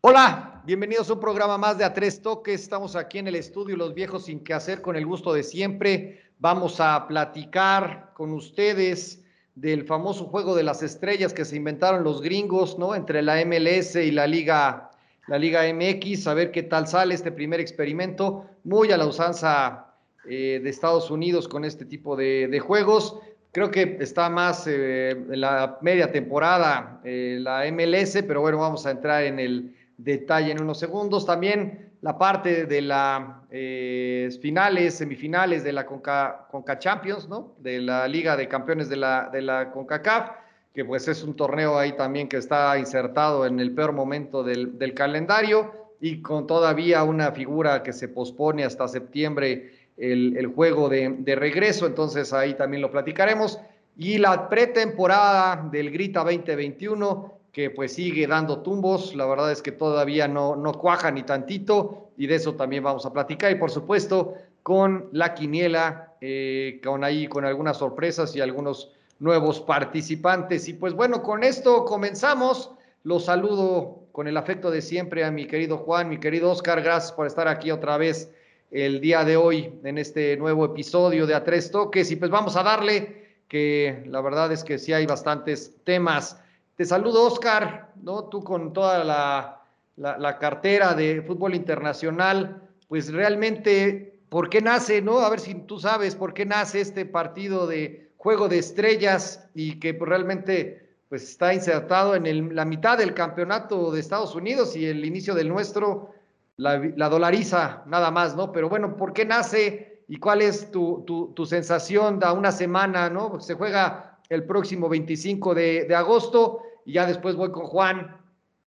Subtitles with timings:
[0.00, 2.62] Hola, bienvenidos a un programa más de A Tres Toques.
[2.62, 6.22] Estamos aquí en el estudio Los Viejos Sin Que Hacer con el gusto de siempre.
[6.38, 9.22] Vamos a platicar con ustedes
[9.60, 12.94] del famoso juego de las estrellas que se inventaron los gringos, ¿no?
[12.94, 14.90] Entre la MLS y la Liga,
[15.26, 19.86] la Liga MX, a ver qué tal sale este primer experimento, muy a la usanza
[20.28, 23.18] eh, de Estados Unidos con este tipo de, juegos.
[23.50, 28.86] Creo que está más eh, en la media temporada eh, la MLS, pero bueno, vamos
[28.86, 31.26] a entrar en el detalle en unos segundos.
[31.26, 37.54] También la parte de las eh, finales, semifinales de la Conca, Conca, Champions, ¿no?
[37.58, 40.30] De la Liga de Campeones de la, de la CONCACAF,
[40.72, 44.94] que pues es un torneo ahí también que está insertado en el peor momento del,
[44.94, 51.16] calendario y con todavía una figura que se pospone hasta septiembre el, el juego de,
[51.18, 53.58] de regreso, entonces ahí también lo platicaremos.
[53.96, 59.14] Y la pretemporada del Grita 2021, que pues sigue dando tumbos.
[59.14, 63.06] La verdad es que todavía no, no cuaja ni tantito y de eso también vamos
[63.06, 63.50] a platicar.
[63.50, 69.60] Y por supuesto con la quiniela, eh, con ahí con algunas sorpresas y algunos nuevos
[69.60, 70.68] participantes.
[70.68, 72.72] Y pues bueno, con esto comenzamos.
[73.04, 76.82] Los saludo con el afecto de siempre a mi querido Juan, mi querido Oscar.
[76.82, 78.30] Gracias por estar aquí otra vez
[78.70, 82.10] el día de hoy en este nuevo episodio de A Tres Toques.
[82.10, 86.38] Y pues vamos a darle que la verdad es que sí hay bastantes temas.
[86.78, 88.26] Te saludo, Oscar, ¿no?
[88.26, 95.18] Tú con toda la, cartera de fútbol internacional, pues realmente, ¿por qué nace, no?
[95.18, 99.80] A ver si tú sabes por qué nace este partido de juego de estrellas y
[99.80, 104.86] que pues, realmente pues está insertado en la mitad del campeonato de Estados Unidos y
[104.86, 106.14] el inicio del nuestro,
[106.58, 108.52] la, dolariza nada más, ¿no?
[108.52, 111.02] Pero bueno, ¿por qué nace y cuál es tu,
[111.34, 113.40] tu, sensación da una semana, ¿no?
[113.40, 118.16] Se juega el próximo 25 de, de agosto y ya después voy con Juan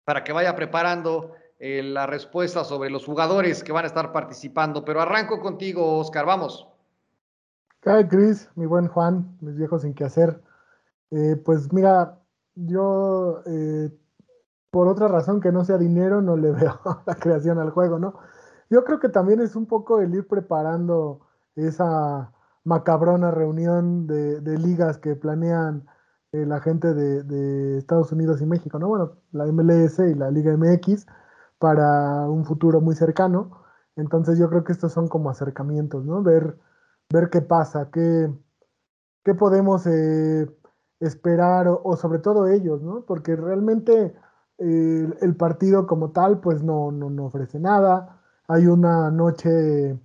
[0.03, 4.83] para que vaya preparando eh, la respuesta sobre los jugadores que van a estar participando.
[4.83, 6.67] Pero arranco contigo, Oscar, vamos.
[7.79, 8.49] ¿Qué Cris?
[8.55, 10.41] Mi buen Juan, mis viejos sin qué hacer.
[11.09, 12.19] Eh, pues mira,
[12.55, 13.89] yo eh,
[14.71, 18.19] por otra razón que no sea dinero no le veo la creación al juego, ¿no?
[18.69, 21.21] Yo creo que también es un poco el ir preparando
[21.55, 22.33] esa
[22.65, 25.87] macabrona reunión de ligas que planean
[26.33, 28.87] eh, la gente de, Estados Unidos y México, ¿no?
[28.87, 31.05] Bueno, la MLS y la Liga MX
[31.59, 33.63] para un futuro muy cercano.
[33.97, 36.23] Entonces yo creo que estos son como acercamientos, ¿no?
[36.23, 36.57] Ver,
[37.11, 38.31] ver qué pasa, qué,
[39.25, 40.49] qué podemos eh,
[41.01, 43.03] esperar o, sobre todo ellos, ¿no?
[43.05, 44.15] Porque realmente
[44.57, 48.21] eh, el partido como tal pues no, no, ofrece nada.
[48.47, 49.99] Hay una noche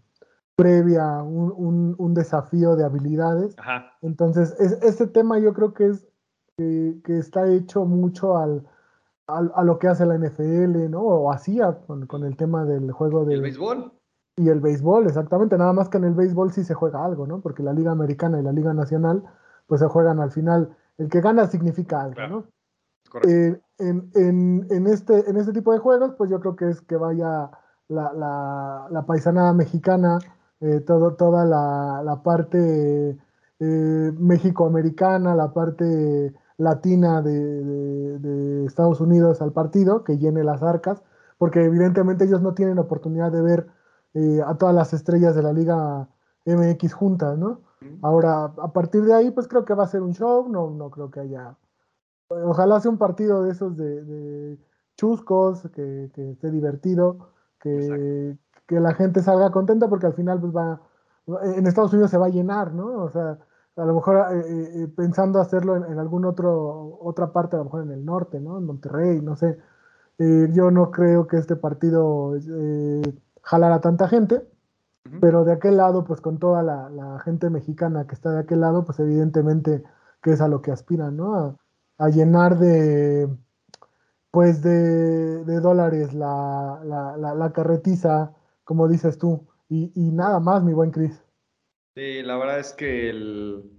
[0.57, 3.55] previa, un, un, desafío de habilidades.
[4.03, 6.07] Entonces, este tema yo creo que es
[6.57, 8.67] que, está hecho mucho al,
[9.27, 11.03] a lo que hace la NFL, ¿no?
[11.03, 13.93] O hacía con, el tema del juego del béisbol?
[14.37, 15.57] Y el béisbol, exactamente.
[15.57, 17.41] Nada más que en el béisbol sí se juega algo, ¿no?
[17.41, 19.23] Porque la Liga Americana y la Liga Nacional,
[19.67, 20.77] pues se juegan al final.
[20.99, 22.45] El que gana significa algo, ¿no?
[23.27, 26.81] Eh, en, en, en, este, en este tipo de juegos, pues yo creo que es
[26.83, 27.51] que vaya
[27.89, 30.19] la, la, la paisanada mexicana,
[30.61, 33.17] eh, todo, toda la, la parte
[33.59, 41.03] eh, México-americana, la parte latina de, Estados Unidos al partido, que llene las arcas,
[41.39, 43.67] porque evidentemente ellos no tienen oportunidad de ver
[44.15, 46.09] eh, a todas las estrellas de la Liga
[46.45, 47.61] MX juntas, ¿no?
[48.03, 50.91] Ahora, a partir de ahí, pues creo que va a ser un show, no, no
[50.91, 51.57] creo que haya...
[52.29, 54.59] Ojalá sea un partido de esos de,
[54.97, 57.31] chuscos, que, esté divertido,
[57.61, 60.81] que, que, la gente salga contenta, porque al final pues va...
[61.55, 63.05] En Estados Unidos se va a llenar, ¿no?
[63.05, 63.39] O sea,
[63.77, 67.59] a lo mejor eh, eh, eh, pensando hacerlo en, en, algún otro otra parte, a
[67.59, 68.59] lo mejor en el norte, ¿no?
[68.59, 69.59] En Monterrey, no sé.
[70.19, 72.35] yo no creo que este partido
[73.43, 74.43] jalara tanta gente,
[75.21, 78.85] pero de aquel lado, pues con toda la, gente mexicana que está de aquel lado,
[78.85, 79.83] pues evidentemente
[80.23, 81.59] que es a lo que aspiran, ¿no?
[81.99, 83.29] A, llenar de,
[84.31, 88.33] pues de, de dólares la, la, la, carretiza,
[88.65, 91.26] como dices tú, y, y nada más, mi buen Cris.
[91.97, 93.71] Sí, la verdad es que el,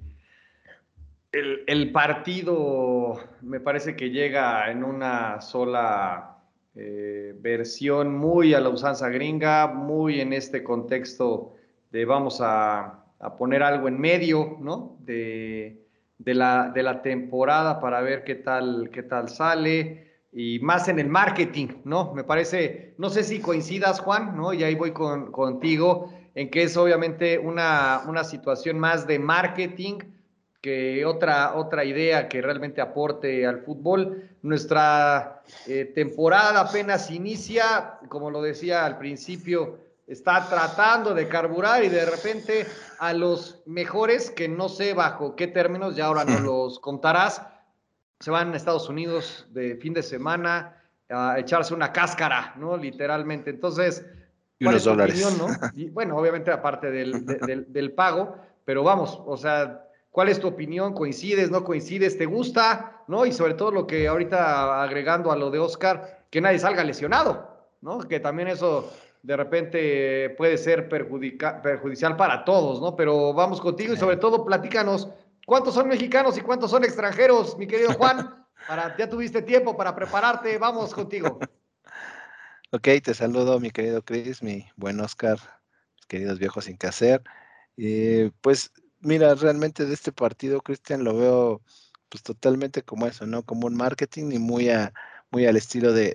[1.31, 6.39] el, partido me parece que llega en una sola
[6.73, 11.53] eh, versión muy a la usanza gringa, muy en este contexto
[11.91, 13.05] de vamos a,
[13.37, 14.97] poner algo en medio, ¿no?
[15.01, 15.85] De,
[16.17, 20.23] la, de la temporada para ver qué tal, qué tal sale.
[20.33, 22.15] y más en el marketing, ¿no?
[22.15, 24.53] Me parece, no sé si coincidas, Juan, ¿no?
[24.53, 29.97] Y ahí voy con, contigo, en que es obviamente una, una situación más de marketing
[30.61, 34.29] que otra, otra idea que realmente aporte al fútbol.
[34.43, 41.89] Nuestra eh, temporada apenas inicia, como lo decía al principio, está tratando de carburar y
[41.89, 42.67] de repente
[42.99, 47.41] a los mejores, que no sé bajo qué términos, ya ahora no los contarás,
[48.19, 52.77] se van a Estados Unidos de fin de semana a echarse una cáscara, ¿no?
[52.77, 53.49] Literalmente.
[53.49, 54.05] Entonces,
[54.61, 55.47] ¿cuál es tu opinión, no?
[55.75, 57.25] Y bueno, obviamente aparte del,
[57.67, 60.93] del, pago, pero vamos, o sea, ¿cuál es tu opinión?
[60.93, 62.17] ¿Coincides, no coincides?
[62.17, 63.03] ¿Te gusta?
[63.07, 63.25] ¿No?
[63.25, 67.49] Y sobre todo lo que ahorita agregando a lo de Oscar, que nadie salga lesionado,
[67.81, 67.99] ¿no?
[67.99, 68.91] Que también eso
[69.23, 72.95] de repente puede ser perjudicial para todos, ¿no?
[72.95, 75.09] Pero vamos contigo y sobre todo platícanos
[75.47, 78.45] ¿Cuántos son mexicanos y cuántos son extranjeros, mi querido Juan?
[78.67, 81.39] Para, ya tuviste tiempo para prepararte, vamos contigo.
[82.69, 85.39] Ok, te saludo, mi querido Chris, mi buen Oscar,
[85.95, 87.23] mis queridos viejos sin que hacer.
[87.77, 91.61] Eh, pues mira, realmente de este partido, Cristian, lo veo
[92.09, 93.43] pues totalmente como eso, ¿no?
[93.43, 94.93] Como un marketing y muy, a,
[95.31, 96.13] muy al estilo de,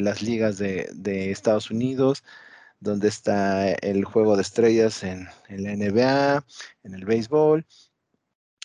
[0.00, 2.24] las ligas de, Estados Unidos,
[2.80, 6.44] donde está el juego de estrellas en, en la NBA,
[6.84, 7.64] en el béisbol,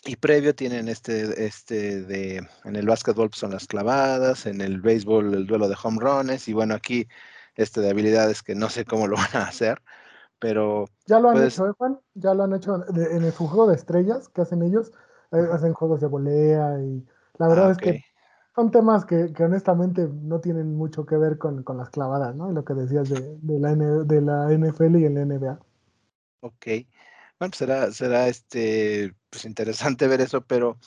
[0.04, 4.80] y previo tienen este, este de, en el básquetbol pues, son las clavadas, en el
[4.80, 7.06] béisbol el duelo de home runs, y bueno, aquí
[7.54, 9.80] este de habilidades que no sé cómo lo van a hacer,
[10.38, 10.86] pero...
[11.06, 12.00] Ya lo han hecho, ¿eh, Juan?
[12.14, 14.92] Ya lo han hecho en el juego de estrellas que hacen ellos,
[15.30, 17.06] eh, hacen juegos de volea y
[17.38, 18.04] la verdad ah, es que
[18.54, 22.50] son temas que, que, honestamente no tienen mucho que ver con, con las clavadas, ¿no?
[22.50, 25.58] Lo que decías de, de, la, de la NFL y el NBA.
[26.40, 26.66] Ok.
[27.50, 30.78] Pues, será, será este, pues interesante ver eso, pero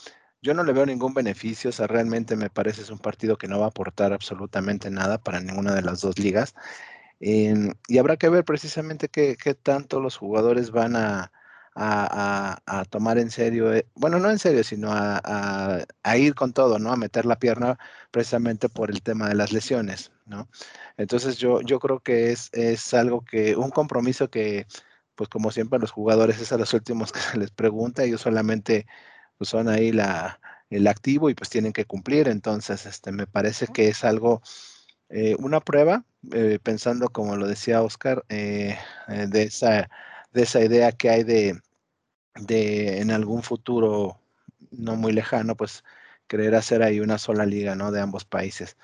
[0.41, 1.69] yo no le veo ningún beneficio.
[1.69, 5.17] O sea, realmente me parece es un partido que no va a aportar absolutamente nada
[5.17, 6.55] para ninguna de las dos ligas.
[7.19, 11.31] Em, y habrá que ver precisamente qué, tanto los jugadores van a,
[12.89, 15.85] tomar en serio, eh, bueno, no en serio, sino a,
[16.17, 16.91] ir con todo, ¿no?
[16.91, 17.77] A meter la pierna
[18.11, 20.47] precisamente por el tema de las lesiones, ¿no?
[20.97, 24.67] Entonces yo, yo creo que es, es algo que, un compromiso que
[25.15, 28.85] pues como siempre los jugadores es a los últimos que se les pregunta, ellos solamente
[29.37, 30.39] pues, son ahí la,
[30.69, 34.41] el activo y pues tienen que cumplir, entonces este, me parece que es algo,
[35.09, 38.77] eh, una prueba, eh, pensando como lo decía Oscar, eh,
[39.07, 39.89] de, esa,
[40.33, 41.59] de esa idea que hay de,
[42.35, 44.19] de en algún futuro
[44.71, 45.83] no muy lejano, pues
[46.27, 47.91] querer hacer ahí una sola liga, ¿no?
[47.91, 48.77] De ambos países.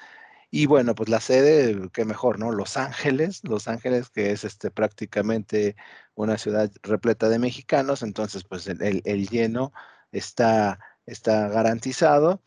[0.54, 2.52] Y bueno, pues la sede, qué mejor, ¿no?
[2.52, 5.78] Los Ángeles, Los Ángeles, que es este prácticamente
[6.14, 9.72] una ciudad repleta de mexicanos, entonces pues el, lleno
[10.12, 12.42] está, está garantizado,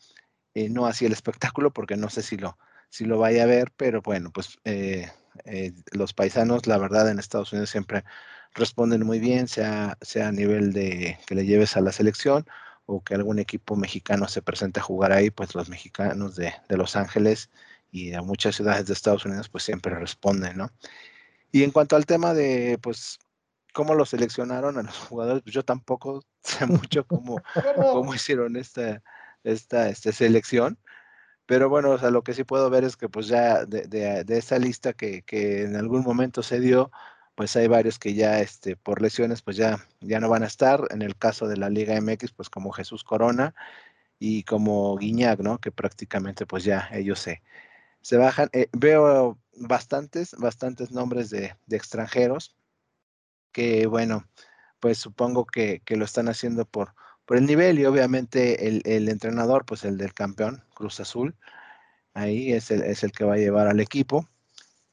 [0.53, 2.59] eh, no así el espectáculo, porque no sé si lo,
[2.89, 5.11] si lo vaya a ver, pero bueno, pues eh,
[5.45, 8.03] eh, los paisanos, la verdad, en Estados Unidos siempre
[8.53, 12.45] responden muy bien, sea, sea a nivel de que le lleves a la selección
[12.85, 16.77] o que algún equipo mexicano se presente a jugar ahí, pues los mexicanos de, de
[16.77, 17.49] Los Ángeles
[17.95, 20.69] y a muchas ciudades de Estados Unidos pues siempre responden, ¿no?
[21.53, 23.19] Y en cuanto al tema de pues
[23.71, 27.41] cómo lo seleccionaron a los jugadores, pues yo tampoco sé mucho cómo,
[27.93, 29.01] cómo hicieron esta,
[29.43, 30.77] esta, esta selección.
[31.45, 34.37] Pero bueno, o sea, lo que sí puedo ver es que pues ya de, de,
[34.37, 36.91] esta lista que, que, en algún momento se dio,
[37.35, 40.81] pues hay varios que ya este, por lesiones pues ya, ya no van a estar.
[40.89, 43.55] En el caso de la Liga MX, pues como Jesús Corona
[44.19, 45.59] y como Guiñac, ¿no?
[45.59, 47.41] Que prácticamente pues ya ellos se,
[48.05, 48.49] se bajan.
[48.53, 52.55] Eh, veo bastantes, bastantes nombres de, extranjeros
[53.51, 54.29] que, bueno,
[54.79, 56.93] pues supongo que, lo están haciendo por,
[57.25, 61.35] por el nivel y obviamente el, entrenador, pues el del campeón, Cruz Azul,
[62.13, 64.29] ahí es el, es el que va a llevar al equipo.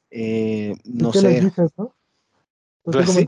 [0.09, 1.29] Eh, no ¿Qué sé.
[1.33, 1.95] Les dices, no?
[2.81, 3.27] Pues sí.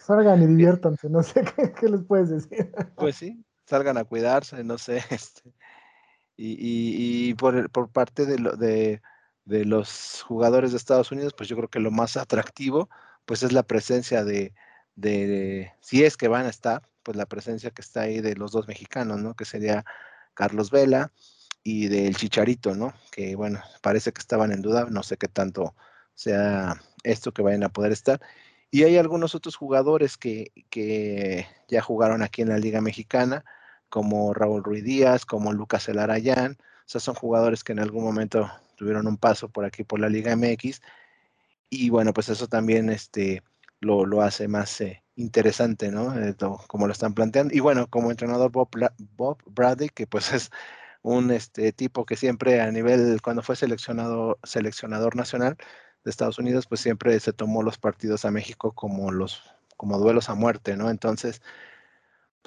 [0.00, 1.44] Salgan y diviértanse, no sé
[1.80, 2.70] ¿qué, les puedes decir.
[2.94, 5.50] Pues sí, salgan a cuidarse, no sé, este,
[6.40, 9.00] y, por, por, parte de, lo, de,
[9.46, 12.88] los jugadores de Estados Unidos, pues yo creo que lo más atractivo,
[13.26, 14.54] pues es la presencia de,
[14.94, 18.52] de, si es que van a estar, pues la presencia que está ahí de los
[18.52, 19.34] dos mexicanos, ¿no?
[19.34, 19.84] Que sería
[20.34, 21.12] Carlos Vela
[21.64, 22.94] y del Chicharito, ¿no?
[23.10, 25.74] Que bueno, parece que estaban en duda, no sé qué tanto
[26.14, 28.20] sea esto que vayan a poder estar.
[28.70, 30.52] Y hay algunos otros jugadores que
[31.68, 33.44] ya jugaron aquí en la Liga Mexicana,
[33.88, 36.52] como Raúl Ruiz Díaz, como Lucas Elarayán.
[36.60, 40.08] O sea, son jugadores que en algún momento tuvieron un paso por aquí por la
[40.08, 40.80] Liga MX.
[41.70, 43.42] Y bueno, pues eso también este,
[43.80, 46.14] lo, lo hace más eh, interesante, ¿no?
[46.66, 47.54] como lo están planteando.
[47.54, 48.70] Y bueno, como entrenador Bob,
[49.16, 50.50] Bob Bradley, que pues es
[51.02, 55.56] un este, tipo que siempre a nivel, cuando fue seleccionado, seleccionador nacional
[56.04, 59.42] de Estados Unidos, pues siempre se tomó los partidos a México como los
[59.76, 60.90] como duelos a muerte, ¿no?
[60.90, 61.40] Entonces,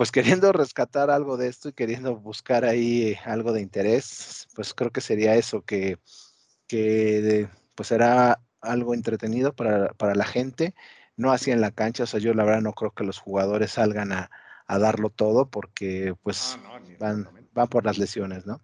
[0.01, 4.89] pues queriendo rescatar algo de esto y queriendo buscar ahí algo de interés, pues creo
[4.89, 6.00] que sería eso, que,
[6.67, 10.74] que pues será algo entretenido para, para la gente,
[11.17, 13.74] no así en la cancha, o sea, yo la verdad no creo que los jugadores
[13.74, 14.31] salgan a,
[14.65, 18.60] a darlo todo porque pues ah, van, van por las lesiones, ¿no?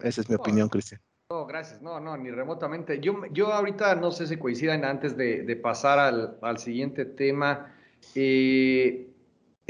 [0.00, 1.02] Esa es mi opinión, Cristian.
[1.28, 1.82] No, gracias.
[1.82, 2.98] No, no, ni remotamente.
[3.00, 7.74] Yo, yo ahorita no sé si coincidan antes de, de pasar al, al, siguiente tema.
[8.14, 9.07] Eh,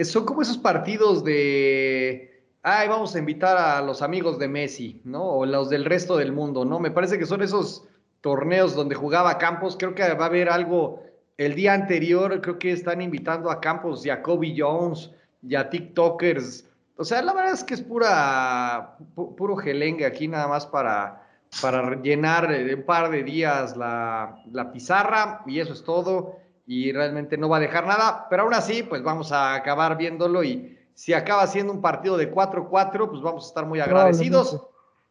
[0.05, 5.25] son como esos partidos de, ay, vamos a invitar a los amigos de Messi, ¿no?
[5.25, 6.79] O los del resto del mundo, ¿no?
[6.79, 7.85] Me parece que son esos
[8.21, 9.77] torneos donde jugaba Campos.
[9.79, 11.03] Creo que va a haber algo
[11.37, 12.41] el día anterior.
[12.41, 15.11] Creo que están invitando a Campos y a Kobe Jones
[15.43, 16.65] y a TikTokers.
[16.97, 21.23] O sea, la verdad es que es pura, puro gelengue aquí nada más para,
[21.61, 26.37] para llenar un par de días la, la pizarra y eso es todo
[26.71, 30.45] y realmente no va a dejar nada, pero aún así, pues vamos a acabar viéndolo
[30.45, 34.63] y si acaba siendo un partido de 4-4, pues vamos a estar muy agradecidos,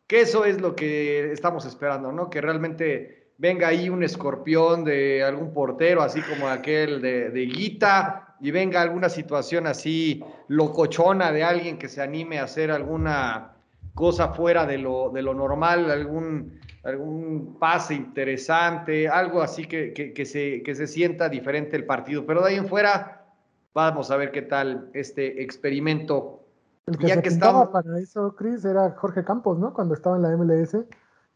[0.06, 2.30] que eso es lo que estamos esperando, ¿no?
[2.30, 8.36] Que realmente venga ahí un escorpión de algún portero, así como aquel de, de Guita,
[8.40, 13.54] y venga alguna situación así locochona de alguien que se anime a hacer alguna
[13.96, 20.26] cosa fuera de lo, de lo normal, algún algún pase interesante, algo así que, que,
[20.26, 22.26] se, que se sienta diferente el partido.
[22.26, 23.26] Pero de ahí en fuera,
[23.74, 26.46] vamos a ver qué tal este experimento.
[26.86, 29.74] El que se estaba para eso, Chris, era Jorge Campos, ¿no?
[29.74, 30.78] Cuando estaba en la MLS.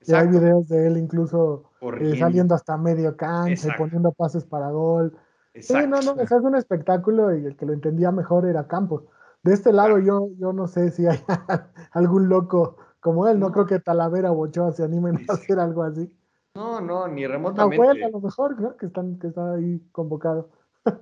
[0.08, 5.16] Y hay videos de él incluso eh, saliendo hasta medio cancha, poniendo pases para gol.
[5.60, 9.04] Sí, no, no, es un espectáculo y el que lo entendía mejor era Campos.
[9.44, 11.20] De este lado yo, yo no sé si hay
[11.92, 15.84] algún loco como él, no, creo que Talavera o Ochoa se animen a hacer algo
[15.84, 16.10] así.
[16.56, 18.04] No, no, ni remotamente.
[18.04, 18.78] a lo mejor, ¿no?
[18.78, 20.50] Que, están, que está ahí convocado.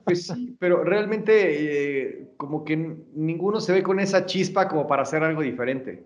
[0.04, 2.76] Pues sí, pero realmente eh, como que
[3.14, 6.06] ninguno se ve con esa chispa como para hacer algo diferente.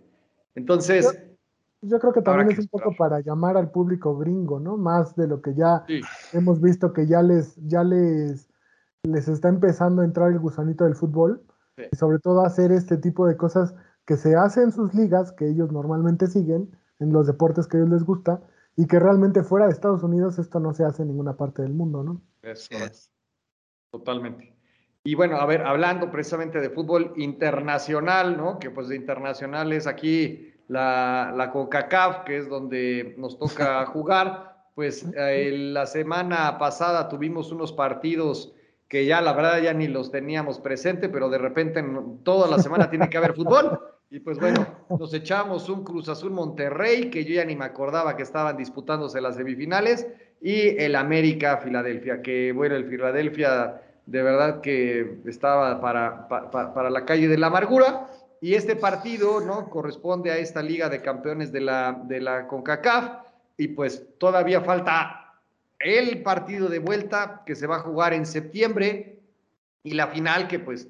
[0.56, 1.20] Entonces...
[1.82, 4.78] Yo, creo que también es un poco para llamar al público gringo, ¿no?
[4.78, 5.84] Más de lo que ya
[6.32, 8.50] hemos visto que ya les, ya les,
[9.04, 11.44] les está empezando a entrar el gusanito del fútbol.
[11.92, 13.74] Y sobre todo hacer este tipo de cosas
[14.06, 17.80] que se hace en sus ligas, que ellos normalmente siguen, en los deportes que a
[17.82, 18.42] ellos les gusta,
[18.76, 21.74] y que realmente fuera de Estados Unidos esto no se hace en ninguna parte del
[21.74, 22.22] mundo, ¿no?
[22.42, 23.12] Eso es.
[23.92, 24.54] Totalmente.
[25.04, 28.58] Y bueno, a ver, hablando precisamente de fútbol internacional, ¿no?
[28.58, 34.54] Que pues de internacional es aquí la, la CONCACAF, que es donde nos toca jugar.
[34.76, 38.56] Pues eh, la semana pasada tuvimos unos partidos
[38.94, 41.84] que ya la verdad ya ni los teníamos presente, pero de repente
[42.22, 43.80] toda la semana tiene que haber fútbol.
[44.12, 48.16] Y pues bueno, nos echamos un Cruz Azul Monterrey, que yo ya ni me acordaba
[48.16, 50.06] que estaban disputándose las semifinales,
[50.40, 57.04] y el América Filadelfia, que bueno, el Filadelfia de verdad que estaba para, para, la
[57.04, 58.12] calle de la amargura.
[58.42, 59.72] Y este partido, ¿no?
[59.72, 63.24] Corresponde a esta Liga de Campeones de la, de la CONCACAF.
[63.58, 65.23] Y pues todavía falta
[65.80, 69.20] el partido de vuelta que se va a jugar en septiembre
[69.84, 70.88] y la final que pues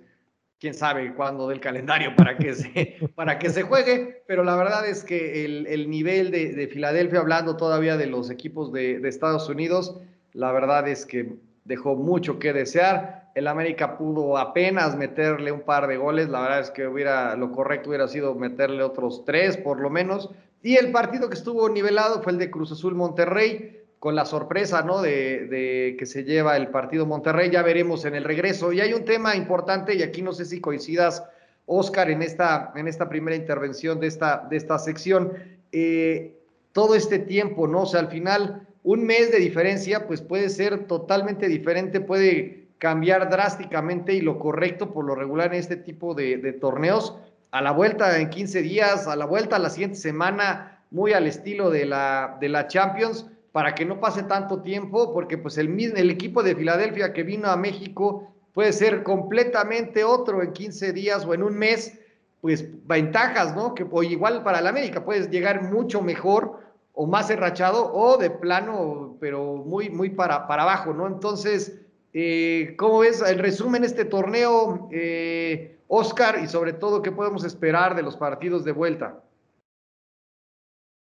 [0.63, 4.87] quién sabe cuándo del calendario para que se, para que se juegue, pero la verdad
[4.87, 9.99] es que el, nivel de, Filadelfia, hablando todavía de los equipos de, Estados Unidos,
[10.31, 11.35] la verdad es que
[11.65, 13.29] dejó mucho que desear.
[13.35, 17.51] El América pudo apenas meterle un par de goles, la verdad es que hubiera, lo
[17.51, 20.29] correcto hubiera sido meterle otros tres por lo menos.
[20.61, 24.81] Y el partido que estuvo nivelado fue el de Cruz Azul Monterrey, con la sorpresa
[24.81, 25.01] ¿no?
[25.01, 27.49] de, que se lleva el partido Monterrey.
[27.49, 28.73] Ya veremos en el regreso.
[28.73, 31.23] Y hay un tema importante, y aquí no sé si coincidas,
[31.67, 35.31] Oscar, en esta, en esta primera intervención de esta, de esta sección.
[35.71, 36.37] Eh,
[36.73, 37.83] todo este tiempo, ¿no?
[37.83, 43.29] O sea, al final, un mes de diferencia, pues puede ser totalmente diferente, puede cambiar
[43.29, 47.15] drásticamente y lo correcto por lo regular en este tipo de, de torneos.
[47.51, 51.25] A la vuelta en 15 días, a la vuelta a la siguiente semana, muy al
[51.25, 55.79] estilo de la, de la Champions para que no pase tanto tiempo, porque pues el,
[55.79, 61.23] el equipo de Filadelfia que vino a México puede ser completamente otro en 15 días
[61.23, 61.99] o en un mes,
[62.41, 63.75] pues ventajas, ¿no?
[63.75, 66.61] Que o igual para el América puedes llegar mucho mejor
[66.93, 71.05] o más enrachado o de plano, pero muy, muy para, para abajo, ¿no?
[71.05, 71.79] Entonces,
[72.11, 77.43] eh, ¿cómo ves el resumen de este torneo, eh, Oscar, y sobre todo qué podemos
[77.43, 79.21] esperar de los partidos de vuelta?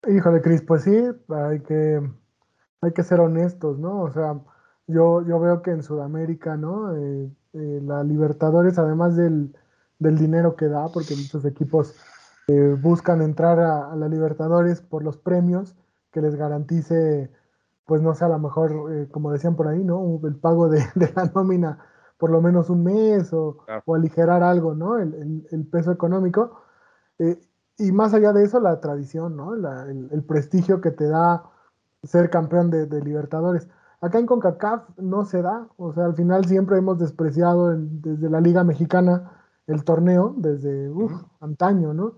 [0.05, 0.97] Híjole, Cris, pues sí,
[1.29, 2.01] hay que
[2.81, 4.01] hay que ser honestos, ¿no?
[4.01, 4.39] O sea,
[4.87, 6.95] yo, yo veo que en Sudamérica, ¿no?
[6.95, 9.53] Eh, eh, la Libertadores, además del,
[9.99, 11.95] dinero que da, porque muchos equipos
[12.81, 15.73] buscan entrar a, la Libertadores por los premios
[16.11, 17.31] que les garantice,
[17.85, 20.19] pues no sé, a lo mejor, eh, como decían por ahí, ¿no?
[20.23, 20.83] El pago de,
[21.15, 21.79] la nómina
[22.17, 24.99] por lo menos un mes o, aligerar algo, ¿no?
[24.99, 26.61] El, peso económico.
[27.17, 27.39] Eh,
[27.79, 29.55] y más allá de eso, la tradición, ¿no?
[29.55, 31.43] el, prestigio que te da
[32.03, 33.67] ser campeón de, Libertadores.
[34.01, 38.41] Acá en CONCACAF no se da, o sea, al final siempre hemos despreciado desde la
[38.41, 39.31] Liga Mexicana
[39.67, 40.91] el torneo, desde
[41.39, 42.15] antaño, ¿no?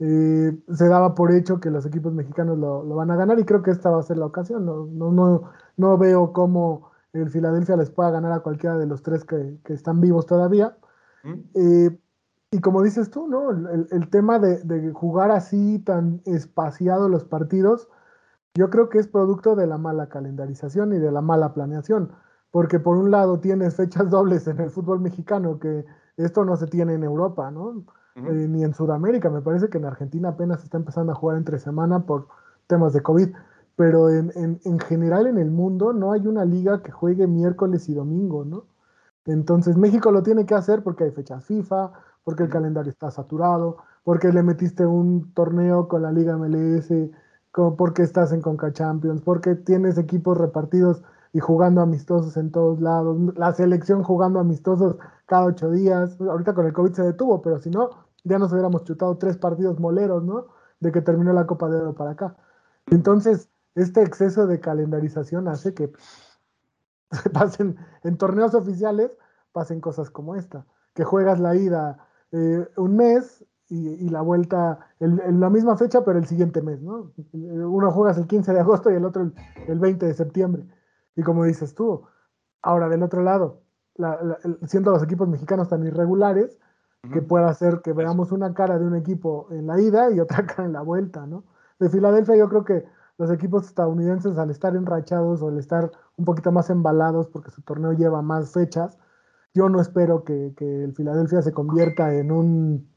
[0.00, 3.62] Eh, se daba por hecho que los equipos mexicanos lo, van a ganar y creo
[3.62, 4.64] que esta va a ser la ocasión.
[4.64, 9.02] No, no, no, no veo cómo el Filadelfia les pueda ganar a cualquiera de los
[9.02, 10.76] tres que, están vivos todavía.
[11.54, 11.96] Eh,
[12.50, 13.50] y como dices tú, ¿no?
[13.50, 17.88] El, tema de, jugar así tan espaciado los partidos,
[18.54, 22.12] yo creo que es producto de la mala calendarización y de la mala planeación.
[22.52, 25.84] Porque por un lado tienes fechas dobles en el fútbol mexicano, que
[26.16, 27.84] esto no se tiene en Europa, ¿no?
[28.14, 29.28] Eh, ni en Sudamérica.
[29.28, 32.28] Me parece que en Argentina apenas está empezando a jugar entre semana por
[32.68, 33.30] temas de COVID.
[33.74, 37.94] Pero en, en, general en el mundo no hay una liga que juegue miércoles y
[37.94, 38.66] domingo, ¿no?
[39.26, 41.90] Entonces México lo tiene que hacer porque hay fechas FIFA,
[42.22, 46.92] porque el calendario está saturado, porque le metiste un torneo con la Liga MLS,
[47.54, 53.16] porque estás en Conca Champions, porque tienes equipos repartidos y jugando amistosos en todos lados,
[53.36, 54.96] la selección jugando amistosos
[55.26, 56.20] cada ocho días.
[56.20, 57.90] Ahorita con el COVID se detuvo, pero si no,
[58.24, 60.46] ya nos hubiéramos chutado tres partidos moleros, ¿no?
[60.80, 62.36] De que terminó la Copa de Oro para acá.
[62.86, 65.92] Entonces, este exceso de calendarización hace que
[67.32, 69.16] pasen en torneos oficiales,
[69.52, 71.98] pasen cosas como esta, que juegas la ida
[72.32, 77.12] eh, un mes y, la vuelta en, la misma fecha, pero el siguiente mes, ¿no?
[77.32, 79.30] Uno juegas el 15 de agosto y el otro
[79.66, 80.66] el, 20 de septiembre.
[81.16, 82.02] Y como dices tú,
[82.62, 83.62] ahora del otro lado,
[84.66, 86.58] siendo los equipos mexicanos tan irregulares,
[87.12, 90.46] que pueda hacer que veamos una cara de un equipo en la ida y otra
[90.46, 91.44] cara en la vuelta, ¿no?
[91.78, 92.84] De Filadelfia yo creo que
[93.18, 97.62] los equipos estadounidenses al estar enrachados o al estar un poquito más embalados porque su
[97.62, 98.98] torneo lleva más fechas,
[99.54, 102.88] yo no espero que, el Filadelfia se convierta en un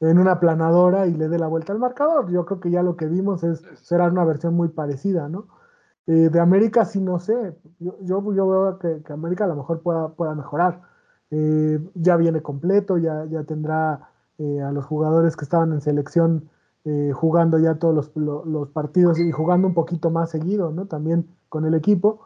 [0.00, 2.30] en una planadora y le dé la vuelta al marcador.
[2.30, 5.46] Yo creo que ya lo que vimos es será una versión muy parecida, ¿no?
[6.06, 7.56] Eh, de América sí no sé.
[7.78, 10.82] Yo, yo, veo que, que, América a lo mejor pueda, pueda mejorar.
[11.30, 16.50] Eh, ya viene completo, ya, ya tendrá eh, a los jugadores que estaban en selección
[17.14, 20.84] jugando ya todos los, los, partidos y jugando un poquito más seguido, ¿no?
[20.84, 22.20] También con el equipo.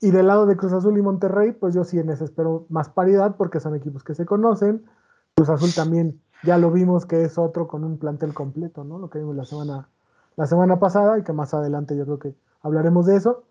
[0.00, 2.88] Y del lado de Cruz Azul y Monterrey, pues yo sí en ese espero más
[2.88, 4.86] paridad porque son equipos que se conocen.
[5.34, 8.98] Cruz Azul también ya lo vimos que es otro con un plantel completo, ¿no?
[8.98, 9.88] Lo que vimos la semana,
[10.36, 13.44] la semana pasada y que más adelante yo creo que hablaremos de eso.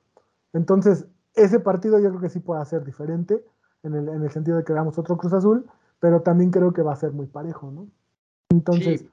[0.53, 3.43] Entonces, ese partido yo creo que sí puede ser diferente
[3.83, 5.65] en el, sentido de que veamos otro Cruz Azul,
[5.99, 7.87] pero también creo que va a ser muy parejo, ¿no?
[8.49, 9.05] Entonces,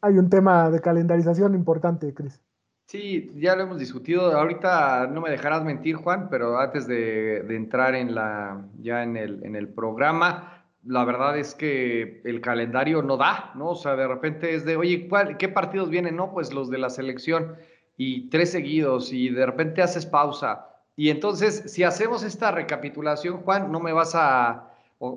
[0.00, 2.40] hay un tema de calendarización importante, Cris.
[2.86, 4.36] Sí, ya lo hemos discutido.
[4.36, 9.44] Ahorita no me dejarás mentir, Juan, pero antes de, entrar en la, ya en el,
[9.44, 13.70] en el programa, la verdad es que el calendario no da, ¿no?
[13.70, 16.16] O sea, de repente es de, oye, ¿qué partidos vienen?
[16.16, 17.56] No, pues los de la selección
[17.96, 20.68] y tres seguidos y de repente haces pausa.
[20.96, 24.70] Y entonces, si hacemos esta recapitulación, Juan, no me vas a,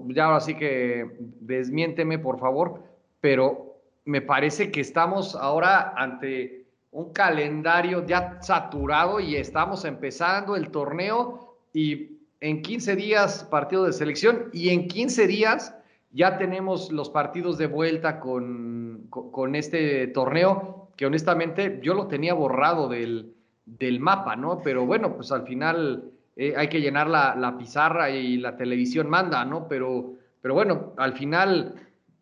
[0.08, 2.84] ya ahora sí que desmiénteme, por favor,
[3.19, 10.71] pero me parece que estamos ahora ante un calendario ya saturado y estamos empezando el
[10.71, 15.76] torneo y en 15 días partido de selección y en 15 días
[16.12, 22.34] ya tenemos los partidos de vuelta con, con, este torneo que honestamente yo lo tenía
[22.34, 23.34] borrado del,
[23.65, 24.62] del mapa, ¿no?
[24.63, 29.10] Pero bueno, pues al final eh, hay que llenar la, la, pizarra y la televisión
[29.10, 29.67] manda, ¿no?
[29.67, 31.76] Pero, pero bueno, al final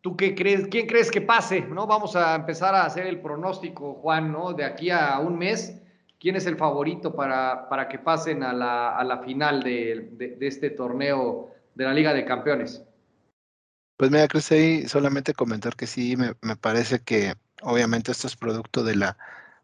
[0.05, 0.67] ¿Tú qué crees?
[0.67, 1.61] ¿Quién crees que pase?
[1.61, 1.87] ¿No?
[1.87, 4.53] Vamos a empezar a hacer el pronóstico, Juan, ¿no?
[4.53, 5.81] De aquí a un mes,
[6.25, 10.09] ¿quién es el favorito para, para que pasen a la, a la final de,
[10.41, 12.81] este torneo de la Liga de Campeones?
[13.95, 18.35] Pues mira, Cris, ahí solamente comentar que sí, me, me, parece que obviamente esto es
[18.35, 19.19] producto de la,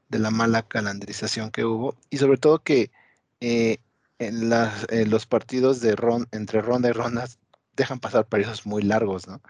[0.10, 2.92] de la mala calendarización que hubo y sobre todo que
[3.40, 3.80] eh,
[4.20, 7.40] en, las, en los partidos de ron, entre ronda y rondas
[7.76, 9.42] dejan pasar periodos muy largos, ¿no?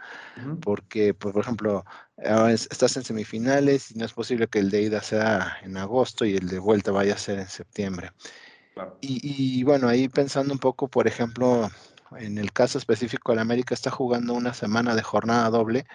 [0.62, 1.86] Porque, pues, por ejemplo,
[2.18, 6.36] estás en semifinales y no es posible que el de ida sea en agosto y
[6.36, 8.12] el de vuelta vaya a ser en septiembre.
[9.02, 11.70] Y, bueno, ahí pensando un poco, por ejemplo,
[12.18, 15.86] en el caso específico, el América está jugando una semana de jornada doble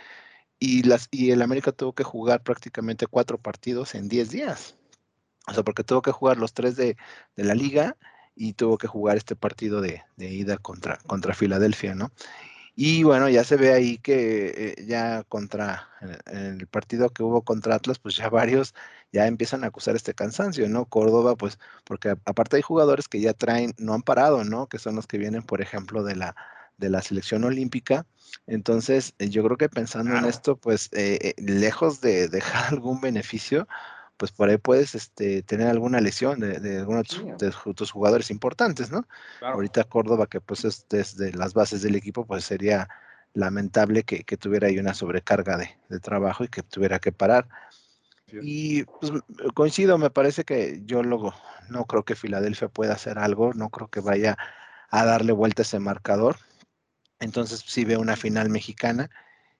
[0.59, 4.77] y, las, y el América tuvo que jugar prácticamente cuatro partidos en diez días.
[5.49, 6.97] O sea, porque tuvo que jugar los tres de,
[7.37, 7.97] de la liga
[8.37, 12.13] y tuvo que jugar este partido de, ida contra, contra Filadelfia, ¿no?
[12.79, 15.89] Y bueno, ya se ve ahí que eh, ya contra
[16.27, 18.75] el partido que hubo contra Atlas, pues ya varios
[19.13, 20.85] ya empiezan a acusar este cansancio, ¿no?
[20.85, 24.67] Córdoba, pues, porque aparte hay jugadores que ya traen, no han parado, ¿no?
[24.67, 26.37] Que son los que vienen, por ejemplo, de la,
[26.77, 28.05] de la selección olímpica.
[28.47, 33.67] Entonces, eh, yo creo que pensando en esto, pues, eh, lejos de dejar algún beneficio,
[34.17, 38.91] pues por ahí puedes este, tener alguna lesión de, de algunos de, tus jugadores importantes,
[38.91, 39.07] ¿no?
[39.43, 42.89] Ahorita Córdoba, que pues es desde las bases del equipo, pues sería
[43.35, 47.49] lamentable que, tuviera ahí una sobrecarga de, trabajo y que tuviera que parar.
[48.43, 49.13] Y pues,
[49.55, 51.35] coincido, me parece que yo luego
[51.69, 54.37] no creo que Filadelfia pueda hacer algo, no creo que vaya
[54.91, 56.37] a darle vuelta a ese marcador.
[57.21, 59.11] Entonces sí veo una final mexicana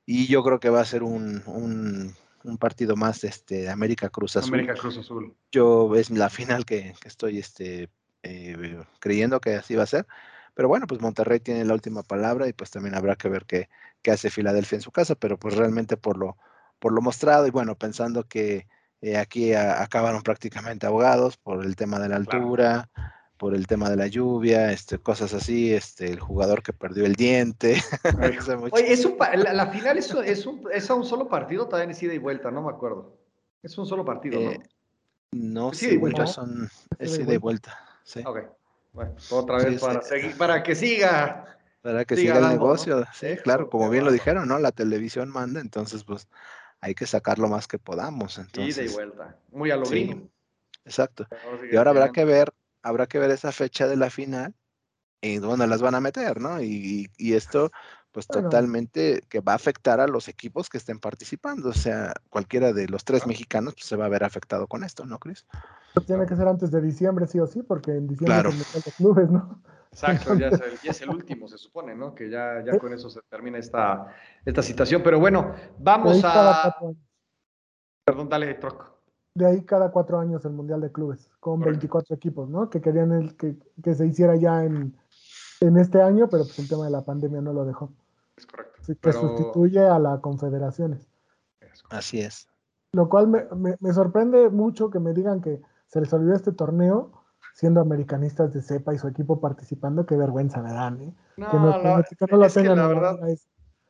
[0.05, 2.15] y yo creo que va a ser un un
[2.59, 4.55] partido más este, de América Cruz Azul.
[4.55, 5.35] América Cruz Azul.
[5.53, 7.91] Yo es la final que, estoy este,
[8.23, 10.07] eh, creyendo que así va a ser.
[10.55, 13.69] Pero bueno, pues Monterrey tiene la última palabra y pues también habrá que ver qué,
[14.01, 16.39] qué hace Filadelfia en su casa, pero pues realmente por lo,
[16.79, 18.67] por lo mostrado y bueno, pensando que
[19.03, 22.89] eh, aquí acabaron prácticamente ahogados por el tema de la altura,
[23.37, 27.15] por el tema de la lluvia, este, cosas así, este, el jugador que perdió el
[27.15, 27.77] diente.
[28.73, 32.03] Oye, es un, la, final es, es, un, es a un solo partido, también es
[32.03, 33.19] ida y vuelta, no me acuerdo.
[33.63, 34.51] Es un solo partido, ¿no?
[34.53, 34.61] Eh,
[35.33, 36.69] no, sí, muchos son,
[36.99, 37.79] es ida y vuelta.
[38.05, 38.23] Sí.
[38.25, 38.39] Ok,
[38.93, 41.59] bueno, otra vez para, seguir, para que siga.
[41.83, 44.59] Para que siga, el negocio, sí, claro, como bien lo dijeron, ¿no?
[44.59, 46.29] La televisión manda, entonces pues
[46.81, 48.39] hay que sacar lo más que podamos.
[48.39, 50.29] Entonces, ida y vuelta, muy a lo sí,
[50.85, 51.27] Exacto.
[51.71, 52.53] Y ahora habrá que ver
[52.87, 54.55] habrá que ver esa fecha de la final
[55.21, 56.63] y dónde las van a meter, ¿no?
[56.63, 57.71] Y, esto,
[58.13, 61.71] pues totalmente que va a afectar a los equipos que estén participando.
[61.71, 65.05] O sea, cualquiera de los tres mexicanos pues, se va a ver afectado con esto,
[65.05, 65.47] ¿no, Cris?
[66.07, 68.51] Tiene que ser antes de diciembre, sí o sí, porque en diciembre claro.
[68.51, 69.63] los clubes, ¿no?
[69.91, 72.15] Exacto, ya es, el, último, se supone, ¿no?
[72.15, 74.07] Que ya, ya con eso se termina esta,
[74.45, 75.03] esta situación.
[75.03, 76.77] Pero bueno, vamos a.
[78.05, 78.96] Perdón, dale, Troco
[79.37, 82.71] de ahí cada cuatro años el Mundial de Clubes, con 24 equipos, ¿no?
[82.71, 84.97] Que querían el, que, que, se hiciera ya en,
[85.61, 87.93] en, este año, pero pues el tema de la pandemia no lo dejó.
[88.39, 88.95] Es correcto.
[89.03, 91.07] que sustituye a las confederaciones.
[91.91, 92.49] Así es.
[92.93, 96.53] Lo cual me, me, me, sorprende mucho que me digan que se les olvidó este
[96.53, 97.13] torneo
[97.53, 100.07] siendo americanistas de CEPA y su equipo participando.
[100.07, 101.15] Qué vergüenza me dan, ¿eh?
[101.37, 102.79] No, que no, la, que no lo tengan.
[102.79, 103.19] La verdad,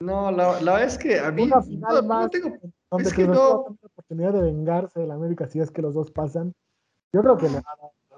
[0.01, 2.51] no, la, la verdad es que a mí Una final más, tengo,
[2.90, 3.35] donde es que no.
[3.35, 6.55] la oportunidad de vengarse del América si es que los dos pasan.
[7.12, 7.61] Yo creo que le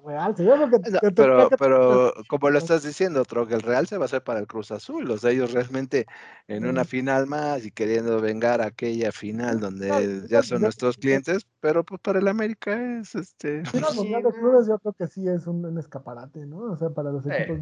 [0.05, 4.05] Real, yo creo que, pero, pero como lo estás diciendo, que el Real se va
[4.05, 6.07] a hacer para el Cruz Azul, los de ellos realmente
[6.47, 11.85] en una final más y queriendo vengar aquella final donde ya son nuestros clientes, pero
[11.85, 13.65] pues para el América es este.
[13.67, 16.59] Sí, Mundial de Clubes yo creo que sí es un, escaparate, ¿no?
[16.73, 17.59] O sea, para los equipos.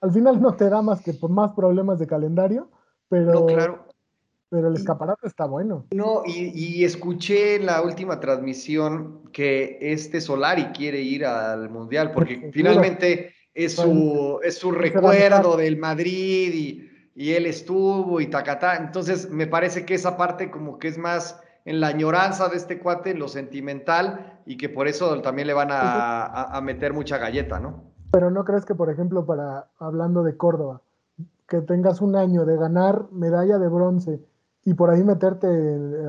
[0.00, 2.70] Al final no te da más que por más problemas de calendario,
[3.08, 3.86] pero, claro.
[4.54, 5.84] Pero el escaparate está bueno.
[5.90, 12.52] No, y, escuché en la última transmisión que este Solari quiere ir al Mundial, porque
[12.52, 18.76] finalmente es su, es su recuerdo del Madrid y, y, él estuvo y tacatá.
[18.76, 22.78] Entonces, me parece que esa parte como que es más en la añoranza de este
[22.78, 27.18] cuate, en lo sentimental, y que por eso también le van a, a meter mucha
[27.18, 27.82] galleta, ¿no?
[28.12, 30.80] Pero no crees que, por ejemplo, para hablando de Córdoba,
[31.48, 34.20] que tengas un año de ganar medalla de bronce
[34.64, 35.46] y por ahí meterte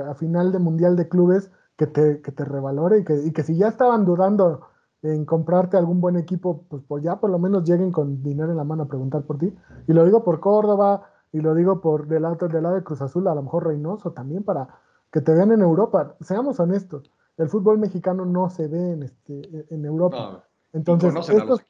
[0.08, 3.44] a final de Mundial de Clubes, que te, que te revalore y que, y que
[3.44, 4.62] si ya estaban dudando
[5.02, 8.58] en comprarte algún buen equipo, pues, pues ya por lo menos lleguen con dinero en
[8.58, 9.54] la mano a preguntar por ti.
[9.88, 13.02] Y lo digo por Córdoba, y lo digo por del lado, del lado de Cruz
[13.02, 14.70] Azul, a lo mejor Reynoso también, para
[15.12, 16.15] que te vean en Europa.
[16.22, 20.46] Seamos honestos, el fútbol mexicano no se ve en, este, en Europa.
[20.72, 21.62] Entonces, estos,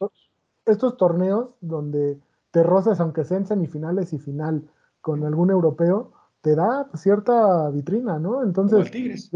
[0.66, 2.20] estos torneos donde
[2.52, 4.70] te rozas, aunque sea en semifinales y final,
[5.02, 6.12] con algún europeo,
[6.46, 8.44] te da cierta vitrina, ¿no?
[8.44, 9.32] Entonces, como Tigres.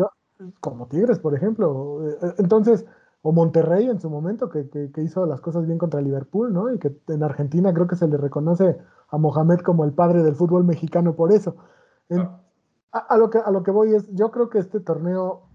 [0.62, 2.08] como Tigres, por ejemplo.
[2.08, 2.86] Eh, entonces,
[3.24, 6.72] o Monterrey en su momento, que, que, hizo las cosas bien contra Liverpool, ¿no?
[6.72, 8.78] Y que en Argentina creo que se le reconoce
[9.10, 11.56] a Mohamed como el padre del fútbol mexicano por eso.
[12.12, 12.42] Ah.
[12.92, 15.50] a, lo que, a lo que voy es, yo creo que este torneo,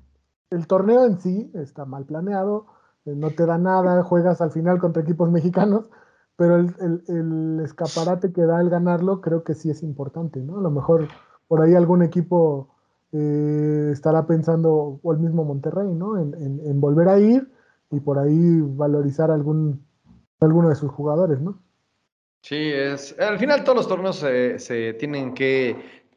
[0.50, 2.66] el torneo en sí está mal planeado,
[3.04, 5.88] eh, no te da nada, juegas al final contra equipos mexicanos,
[6.34, 10.58] pero el, escaparate que da el ganarlo creo que sí es importante, ¿no?
[10.58, 11.06] A lo mejor
[11.48, 12.68] por ahí algún equipo
[13.12, 16.18] eh, estará pensando, o el mismo Monterrey, ¿no?
[16.18, 17.48] En, volver a ir
[17.90, 19.84] y por ahí valorizar algún,
[20.40, 21.58] alguno de sus jugadores, ¿no?
[22.42, 25.76] Sí, es, al final todos los torneos se, se tienen que,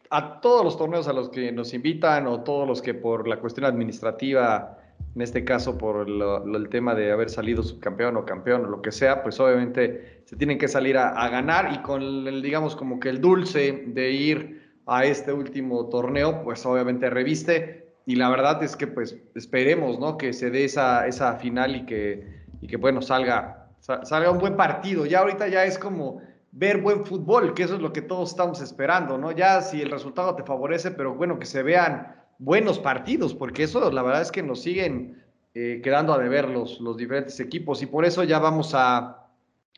[0.10, 3.40] a todos los torneos a los que nos invitan o todos los que por la
[3.40, 4.78] cuestión administrativa
[5.18, 8.92] en este caso por el tema de haber salido subcampeón o campeón o lo que
[8.92, 13.10] sea, pues obviamente se tienen que salir a, ganar y con el, digamos, como que
[13.10, 14.57] el dulce de ir
[14.88, 20.18] a este último torneo, pues obviamente reviste y la verdad es que pues esperemos, ¿no?
[20.18, 24.56] Que se dé esa, esa final y que, y que bueno, salga, salga un buen
[24.56, 25.06] partido.
[25.06, 26.22] Ya ahorita ya es como
[26.54, 29.32] ver buen fútbol, que eso es lo que todos estamos esperando, ¿no?
[29.32, 33.92] Ya si el resultado te favorece, pero bueno, que se vean buenos partidos, porque eso
[33.92, 35.22] la verdad es que nos siguen
[35.54, 39.28] eh, quedando a deber los, los diferentes equipos y por eso ya vamos a,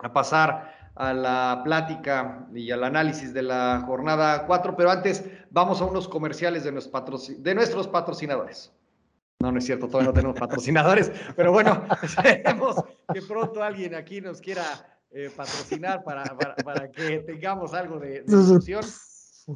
[0.02, 5.80] a pasar a la plática y al análisis de la jornada 4, pero antes vamos
[5.80, 8.74] a unos comerciales de nuestros, de nuestros patrocinadores.
[9.40, 12.84] No, no es cierto, todavía no tenemos patrocinadores, pero bueno, esperemos
[13.14, 14.66] que pronto alguien aquí nos quiera
[15.12, 16.36] eh, patrocinar para,
[16.66, 18.84] para, que tengamos algo de, discusión.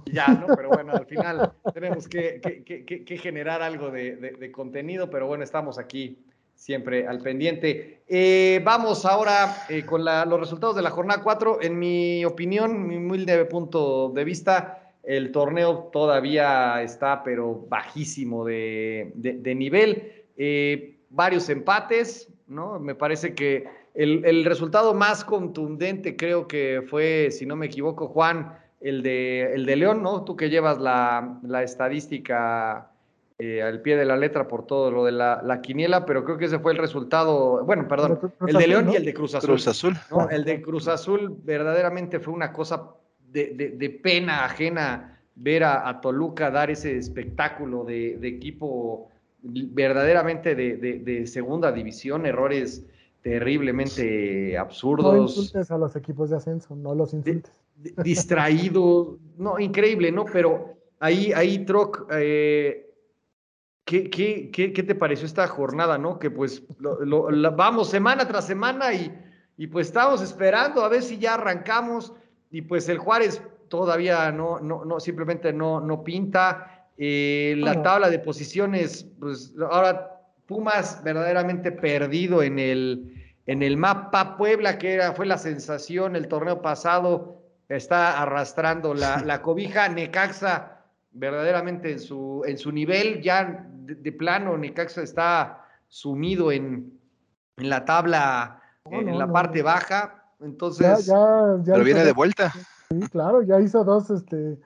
[0.06, 0.48] Ya, ¿no?
[0.56, 5.44] Pero bueno, al final tenemos que, que, que generar algo de, de, contenido, pero bueno,
[5.44, 8.04] estamos aquí siempre al pendiente.
[8.08, 11.62] Eh, vamos ahora eh, con los resultados de la jornada 4.
[11.62, 19.12] En mi opinión, mi humilde punto de vista, el torneo todavía está, pero bajísimo de,
[19.56, 20.26] nivel.
[20.38, 22.80] Eh, varios empates, ¿no?
[22.80, 28.08] Me parece que el, el, resultado más contundente creo que fue, si no me equivoco,
[28.08, 30.24] Juan, el de, el de León, ¿no?
[30.24, 32.93] Tú que llevas la, la estadística
[33.46, 36.46] eh, al pie de la letra por todo lo de la, quiniela, pero creo que
[36.46, 39.50] ese fue el resultado, bueno, perdón, el de León y el de Cruz Azul.
[39.50, 39.98] Cruz Azul.
[40.32, 42.92] El de Cruz Azul verdaderamente fue una cosa
[43.34, 49.10] de, pena ajena ver a, Toluca dar ese espectáculo de, equipo
[49.42, 52.86] verdaderamente de, segunda división, errores
[53.24, 55.16] terriblemente absurdos.
[55.16, 57.52] No insultes a los equipos de ascenso, no los insultes.
[58.06, 60.24] distraídos, no, increíble, ¿no?
[60.32, 62.93] Pero ahí, ahí Troc, eh,
[63.86, 66.18] ¿Qué, qué, qué, qué te pareció esta jornada, no?
[66.18, 69.14] Que pues lo, vamos semana tras semana y,
[69.58, 72.14] y, pues estamos esperando a ver si ya arrancamos
[72.50, 76.88] y pues el Juárez todavía no, no, no simplemente no, no pinta.
[76.98, 80.14] Eh, la tabla de posiciones, pues ahora
[80.46, 84.38] Pumas verdaderamente perdido en el, en el mapa.
[84.38, 89.90] Puebla, que era, fue la sensación el torneo pasado, está arrastrando la, la cobija.
[89.90, 90.73] Necaxa
[91.14, 97.00] verdaderamente en su, en su nivel, ya de, plano Necaxa está sumido en,
[97.58, 101.12] en la tabla, en la parte baja, entonces...
[101.66, 102.52] pero viene de vuelta.
[102.90, 104.60] Sí, claro, ya hizo dos, este,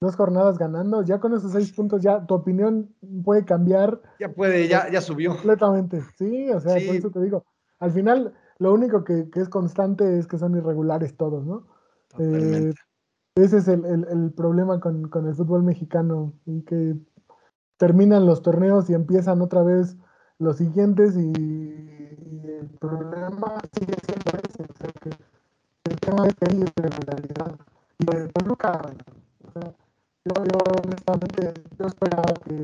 [0.00, 4.00] dos jornadas ganando, ya con esos seis puntos ya tu opinión puede cambiar.
[4.18, 5.32] Ya puede, ya, ya subió.
[5.32, 7.44] Completamente, sí, o sea, por eso te digo,
[7.78, 11.66] al final lo único que, es constante es que son irregulares todos, ¿no?
[12.18, 12.72] Eh,
[13.34, 16.96] ese es el, el, problema con, con, el fútbol mexicano, y que
[17.78, 19.96] terminan los torneos y empiezan otra vez
[20.38, 21.32] los siguientes y,
[22.42, 25.10] el problema sigue siendo ese, o sea, que
[25.84, 27.56] el tema es que hay irregularidad.
[27.98, 28.80] Y de Toluca,
[29.44, 29.74] o sea,
[30.24, 32.62] yo, yo honestamente, yo esperaba que,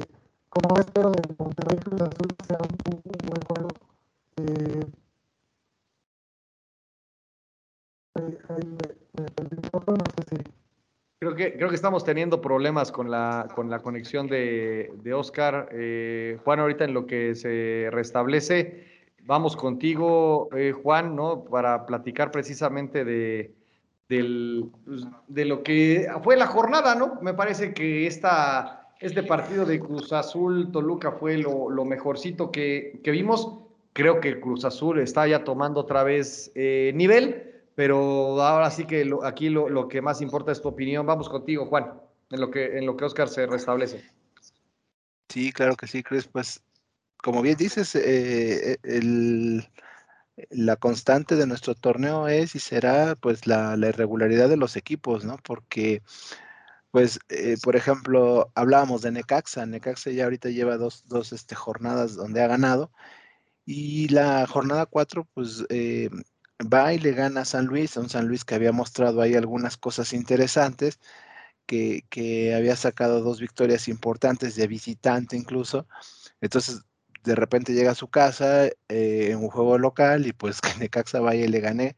[0.49, 3.69] como espero del Monterrey Cruz Azul, sea un, un buen juego.
[4.37, 4.87] Eh,
[11.21, 15.69] Creo que, creo que estamos teniendo problemas con la, con la conexión de, de Oscar.
[15.73, 18.85] Eh, Juan, ahorita en lo que se restablece,
[19.25, 21.43] vamos contigo, eh, Juan, ¿no?
[21.43, 23.53] Para platicar precisamente de,
[24.07, 27.19] pues, lo que fue la jornada, ¿no?
[27.21, 33.59] Me parece que esta, este partido de Cruz Azul Toluca fue lo, mejorcito que, vimos.
[33.93, 37.48] Creo que Cruz Azul está ya tomando otra vez eh, nivel
[37.79, 41.07] pero ahora sí que aquí lo, que más importa es tu opinión.
[41.07, 41.93] Vamos contigo, Juan,
[42.29, 44.05] en lo que, en lo que Oscar se restablece.
[45.29, 46.27] Sí, claro que sí, Chris.
[46.27, 46.61] Pues,
[47.19, 48.79] como bien dices, eh,
[50.51, 55.37] la constante de nuestro torneo es y será pues la, irregularidad de los equipos, ¿no?
[55.45, 56.03] Porque,
[56.91, 59.67] pues, eh, por ejemplo, hablábamos de Necaxa.
[59.67, 62.91] Necaxa ya ahorita lleva dos, dos este, jornadas donde ha ganado.
[63.65, 66.11] Y la jornada cuatro, pues, eh,
[66.61, 69.35] va y le gana a San Luis, a un San Luis que había mostrado ahí
[69.35, 70.99] algunas cosas interesantes,
[71.67, 75.87] que, había sacado dos victorias importantes de visitante incluso.
[76.41, 76.83] Entonces,
[77.25, 78.75] de repente llega a su casa eh,
[79.31, 81.97] en un juego local y pues que Necaxa vaya y le gané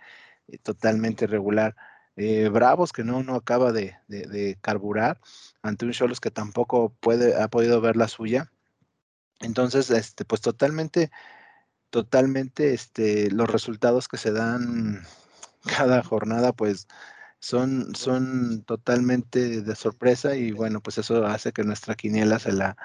[0.49, 1.77] eh, totalmente regular.
[2.17, 3.97] Eh, Bravos, que no, no acaba de,
[4.61, 5.21] carburar,
[5.63, 8.51] ante un Cholos que tampoco puede, ha podido ver la suya.
[9.41, 11.11] Entonces, este, pues totalmente
[11.91, 15.03] totalmente este, los resultados que se dan
[15.77, 16.89] cada jornada, pues
[17.39, 22.77] son, son totalmente de sorpresa y bueno, pues eso hace que nuestra quiniela se la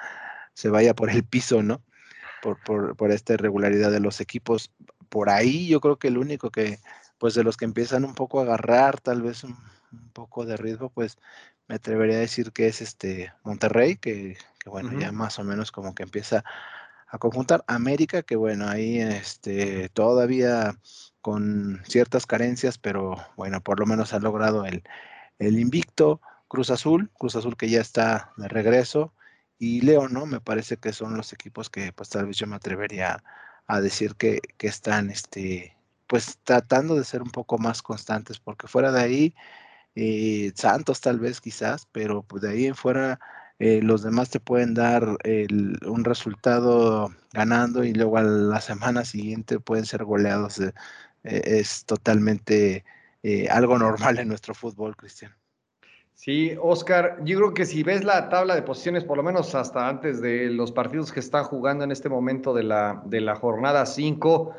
[0.53, 1.83] se vaya por el piso, ¿no?
[2.45, 4.71] por, por, por, esta irregularidad de los equipos.
[5.09, 6.79] Por ahí yo creo que el único que,
[7.17, 9.57] pues de los que empiezan un poco a agarrar tal vez un,
[10.13, 11.17] poco de ritmo, pues
[11.67, 15.95] me atrevería a decir que es este Monterrey, que, bueno, ya más o menos como
[15.95, 16.43] que empieza
[17.15, 17.63] a conjuntar.
[17.67, 20.78] América, que bueno, ahí este, todavía
[21.21, 24.84] con ciertas carencias, pero bueno, por lo menos ha logrado el,
[25.39, 26.21] el invicto.
[26.47, 29.13] Cruz Azul, Cruz Azul que ya está de regreso,
[29.58, 30.25] y León, ¿no?
[30.25, 33.23] Me parece que son los equipos que pues tal vez yo me atrevería
[33.67, 35.75] a decir que, que están este,
[36.08, 39.36] pues tratando de ser un poco más constantes, porque fuera de ahí,
[39.95, 43.19] eh, Santos tal vez quizás, pero pues de ahí en fuera
[43.59, 45.17] eh, los demás te pueden dar
[45.85, 50.59] un resultado ganando y luego a la semana siguiente pueden ser goleados.
[50.59, 50.73] Eh,
[51.23, 52.83] es totalmente
[53.49, 55.35] algo normal en nuestro fútbol, Cristian.
[56.15, 59.89] Sí, Oscar, yo creo que si ves la tabla de posiciones, por lo menos hasta
[59.89, 63.85] antes de los partidos que están jugando en este momento de la, de la jornada
[63.85, 64.53] 5,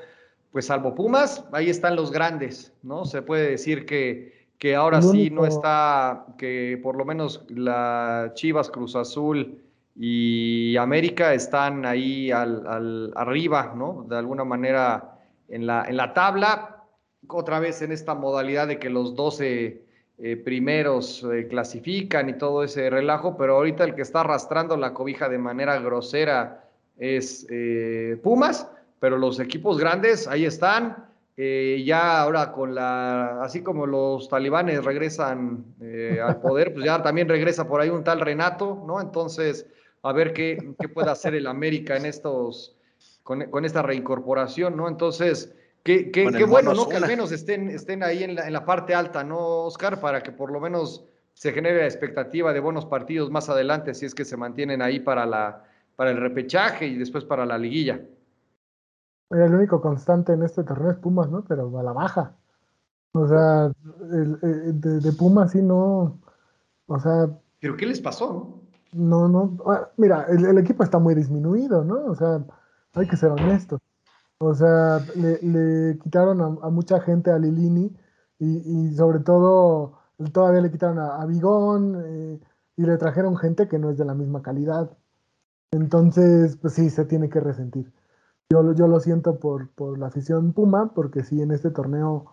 [0.53, 3.05] pues salvo Pumas, ahí están los grandes, ¿no?
[3.05, 8.71] Se puede decir que, que ahora sí no está, que por lo menos la Chivas,
[8.71, 9.61] Cruz Azul
[9.95, 14.07] y América están ahí al, al, arriba, ¿no?
[14.09, 16.85] De alguna manera en la, en la tabla,
[17.29, 19.83] otra vez en esta modalidad de que los 12
[20.19, 24.95] eh, primeros eh, clasifican y todo ese relajo, pero ahorita el que está arrastrando la
[24.95, 26.65] cobija de manera grosera
[26.97, 31.07] es eh, Pumas, pero los equipos grandes ahí están.
[31.37, 35.65] Ya ahora con la, así como los talibanes regresan
[36.25, 39.01] al poder, pues ya también regresa por ahí un tal Renato, ¿no?
[39.01, 39.67] Entonces,
[40.03, 42.77] a ver qué, qué puede hacer el América en estos,
[43.23, 44.89] con, con esta reincorporación, ¿no?
[44.89, 45.55] Entonces,
[45.87, 46.89] Qué, bueno, ¿no?
[46.89, 50.01] Que al menos estén, estén ahí en la, parte alta, ¿no, Oscar?
[50.01, 54.05] Para que por lo menos se genere la expectativa de buenos partidos más adelante, si
[54.05, 55.63] es que se mantienen ahí para, la,
[55.95, 58.01] para el repechaje y después para la liguilla.
[59.31, 61.45] El único constante en este torneo es Pumas, ¿no?
[61.45, 62.37] Pero a la baja.
[63.13, 66.21] O sea, de, Pumas sí no.
[66.87, 67.29] O sea.
[67.61, 68.61] ¿Pero qué les pasó?
[68.93, 69.57] No, no.
[69.67, 72.05] Ah, mira, el, el equipo está muy disminuido, ¿no?
[72.07, 72.45] O sea,
[72.95, 73.81] hay que ser honestos.
[74.39, 77.91] O sea, le, quitaron a, mucha gente a Lilini
[78.39, 79.99] y, sobre todo
[80.33, 82.41] todavía le quitaron a, a Bigón eh,
[82.77, 84.91] y le trajeron gente que no es de la misma calidad.
[85.71, 87.93] Entonces, pues sí, se tiene que resentir.
[88.49, 92.27] Yo, yo lo siento por, por la afición Puma, porque sí, en este torneo,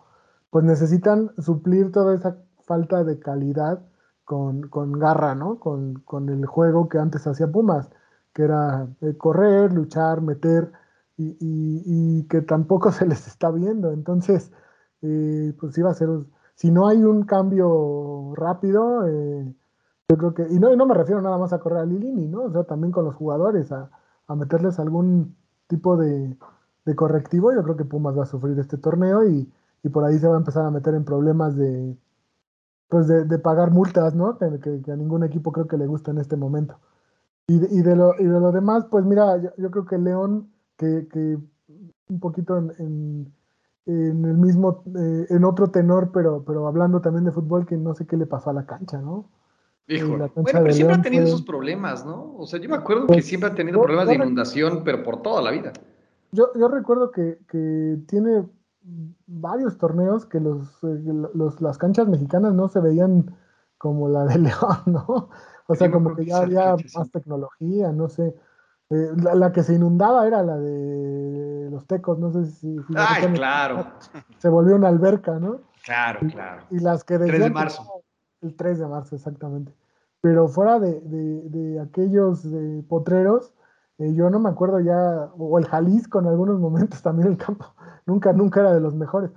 [0.50, 3.82] pues necesitan suplir toda esa falta de calidad
[4.24, 5.58] con, con garra, ¿no?
[5.58, 7.90] Con, con, el juego que antes hacía Pumas,
[8.32, 10.70] que era eh, correr, luchar, meter
[11.16, 13.92] y, y, que tampoco se les está viendo.
[13.92, 14.52] Entonces,
[15.02, 16.08] eh, pues iba a ser,
[16.54, 19.54] si no hay un cambio rápido, eh,
[20.08, 22.28] yo creo que, y no, y no me refiero nada más a correr a Lilini,
[22.28, 22.44] ¿no?
[22.44, 23.90] O sea, también con los jugadores, a,
[24.28, 26.36] a meterles algún tipo de,
[26.96, 29.50] correctivo, yo creo que Pumas va a sufrir este torneo y,
[29.92, 31.96] por ahí se va a empezar a meter en problemas de,
[32.88, 34.38] pues de, de pagar multas, ¿no?
[34.38, 36.78] Que, que, a ningún equipo creo que le gusta en este momento.
[37.46, 41.38] Y de, lo, y de lo demás, pues mira, yo, creo que León que,
[42.08, 43.32] un poquito en,
[43.86, 47.94] en, el mismo, eh, en otro tenor, pero, pero hablando también de fútbol, que no
[47.94, 49.28] sé qué le pasó a la cancha, ¿no?
[49.86, 52.34] Hijo, bueno, pero siempre ha tenido esos problemas, ¿no?
[52.38, 55.20] O sea, yo me acuerdo que pues, siempre ha tenido problemas de inundación, pero por
[55.20, 55.72] toda la vida.
[56.32, 58.44] Yo, yo recuerdo que, que tiene
[59.26, 61.00] varios torneos que los, eh,
[61.34, 63.34] los, las canchas mexicanas no se veían
[63.78, 65.30] como la de León, ¿no?
[65.66, 68.34] O sea, como que ya había más tecnología, no sé.
[68.90, 72.76] Eh, la, que se inundaba era la de los tecos, no sé si.
[72.94, 73.86] Ay, claro.
[74.38, 75.62] Se volvió una alberca, ¿no?
[75.84, 76.64] Claro, claro.
[76.70, 78.03] Y, las que El 3 de marzo.
[78.44, 79.72] El 3 de marzo, exactamente.
[80.20, 82.46] Pero fuera de, de, aquellos
[82.88, 83.54] potreros,
[83.98, 87.66] eh, yo no me acuerdo ya, o el Jalisco en algunos momentos también el campo,
[88.06, 89.30] nunca, nunca era de los mejores.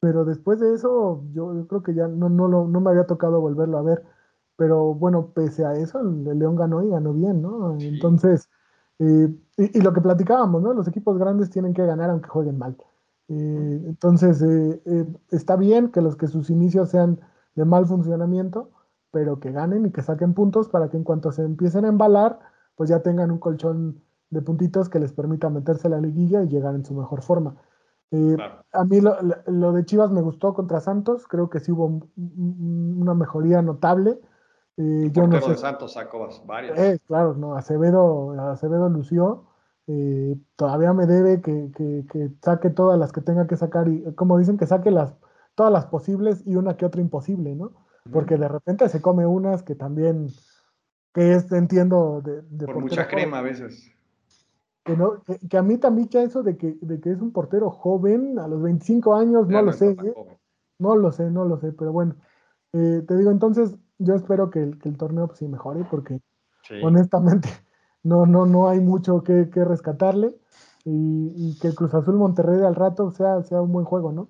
[0.00, 3.78] Pero después de eso, yo, creo que ya no, no, no me había tocado volverlo
[3.78, 4.02] a ver.
[4.56, 7.76] Pero bueno, pese a eso, el León ganó y ganó bien, ¿no?
[7.78, 8.48] Entonces,
[8.98, 10.74] eh, y, lo que platicábamos, ¿no?
[10.74, 12.76] Los equipos grandes tienen que ganar aunque jueguen mal.
[13.28, 14.44] Eh, entonces,
[15.30, 17.20] está bien que los que sus inicios sean
[17.54, 18.70] de mal funcionamiento,
[19.10, 22.38] pero que ganen y que saquen puntos para que en cuanto se empiecen a embalar,
[22.76, 24.00] pues ya tengan un colchón
[24.30, 27.56] de puntitos que les permita meterse a la liguilla y llegar en su mejor forma.
[28.72, 33.62] A mí lo, de Chivas me gustó contra Santos, creo que sí hubo una mejoría
[33.62, 34.20] notable.
[34.76, 35.50] Eh, yo no sé.
[35.50, 36.78] de Santos sacó varios.
[36.78, 39.44] Eh, claro, no, Acevedo, Acevedo lució.
[39.86, 44.38] Eh, todavía me debe que, que, saque todas las que tenga que sacar y, como
[44.38, 45.14] dicen, que saque las,
[45.54, 47.72] todas las posibles y una que otra imposible, ¿no?
[48.10, 50.28] Porque de repente se come unas que también,
[51.14, 53.92] que es, entiendo, de, Por mucha crema a veces.
[54.84, 58.48] que, a mí también ya eso de que, de que es un portero joven a
[58.48, 60.14] los 25 años, no, lo sé, ¿eh?
[60.78, 62.16] no lo sé, no lo sé, pero bueno,
[62.72, 66.20] eh, te digo, entonces yo espero que el, que el torneo pues, sí mejore porque
[66.82, 67.48] honestamente
[68.02, 70.34] no, no, no hay mucho que, que rescatarle
[70.84, 74.26] y, y, que el Cruz Azul Monterrey al rato sea, sea un buen juego, ¿no?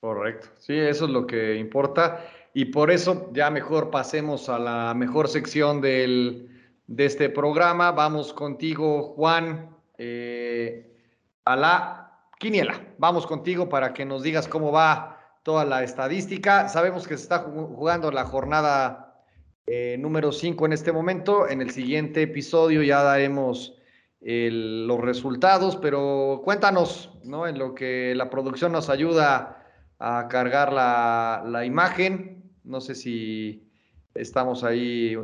[0.00, 2.24] Correcto, sí, eso es lo que importa
[2.54, 6.48] y por eso ya mejor pasemos a la mejor sección del,
[6.86, 7.92] de este programa.
[7.92, 10.96] Vamos contigo, Juan, eh,
[11.44, 12.94] a la quiniela.
[12.98, 16.68] Vamos contigo para que nos digas cómo va toda la estadística.
[16.68, 19.22] Sabemos que se está jugando la jornada
[19.66, 21.48] eh, número 5 en este momento.
[21.48, 23.76] En el siguiente episodio ya daremos
[24.22, 27.46] los resultados, pero cuéntanos, ¿no?
[27.46, 29.59] En lo que la producción nos ayuda
[30.00, 32.42] a cargar la, la imagen.
[32.64, 33.70] No sé si
[34.14, 35.16] estamos ahí,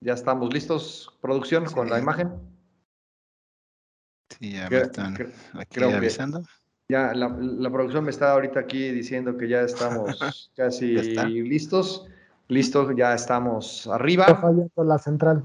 [0.00, 2.32] ya estamos listos, producción, con la imagen.
[4.38, 5.16] Sí, ya me están
[5.54, 6.42] aquí avisando.
[6.90, 10.94] Ya, la, la, producción me está ahorita aquí diciendo que ya estamos casi
[11.42, 12.06] listos.
[12.46, 14.26] Listo, ya estamos arriba.
[14.26, 15.44] Está la central.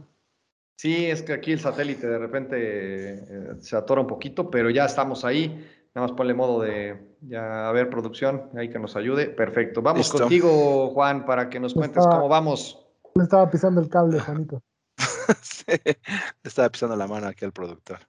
[0.78, 4.86] Sí, es que aquí el satélite de repente eh, se atora un poquito, pero ya
[4.86, 5.70] estamos ahí.
[5.96, 9.28] Nada más ponle modo de, ya, a ver, producción, ahí que nos ayude.
[9.28, 9.82] Perfecto.
[9.82, 12.84] Vamos contigo, Juan, para que nos cuentes cómo vamos.
[13.14, 14.64] Le estaba pisando el cable, Juanito.
[15.41, 15.98] sí, le
[16.44, 18.00] estaba pisando la mano aquí al productor.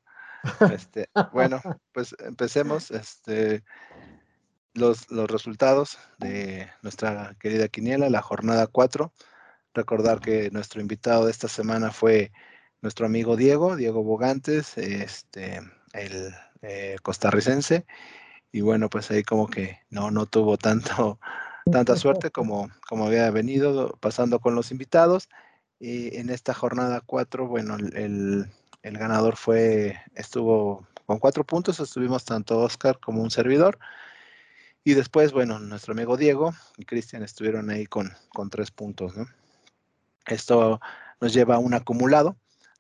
[0.72, 1.61] Este, bueno,
[1.93, 2.91] pues empecemos.
[2.91, 3.62] Este,
[4.74, 9.12] los, los resultados de nuestra querida Quiniela, la jornada 4.
[9.72, 12.32] Recordar que nuestro invitado de esta semana fue
[12.82, 15.61] nuestro amigo Diego, Diego Bogantes, este,
[15.93, 16.35] el
[16.66, 17.86] eh, costarricense.
[18.52, 21.18] Y bueno, pues ahí como que no, no tuvo tanto,
[21.70, 25.28] tanta suerte como, como había venido pasando con los invitados.
[25.78, 28.46] Y en esta jornada 4, bueno, el,
[28.82, 33.78] el ganador fue, estuvo con cuatro puntos, estuvimos tanto Oscar como un servidor.
[34.84, 39.26] Y después, bueno, nuestro amigo Diego y Cristian estuvieron ahí con, con tres puntos, ¿no?
[40.26, 40.80] Esto
[41.20, 42.36] nos lleva a un acumulado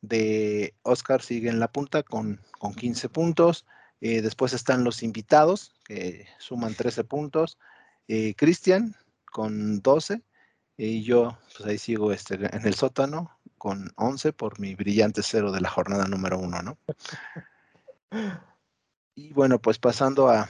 [0.08, 3.66] de Oscar sigue en la punta con, con 15 puntos.
[4.00, 7.58] Eh, después están los invitados, que suman 13 puntos.
[8.08, 8.94] Eh, Cristian
[9.24, 10.22] con 12.
[10.76, 15.52] Y yo, pues ahí sigo este, en el sótano con 11 por mi brillante cero
[15.52, 16.78] de la jornada número 1, ¿no?
[19.16, 20.48] Y bueno, pues pasando a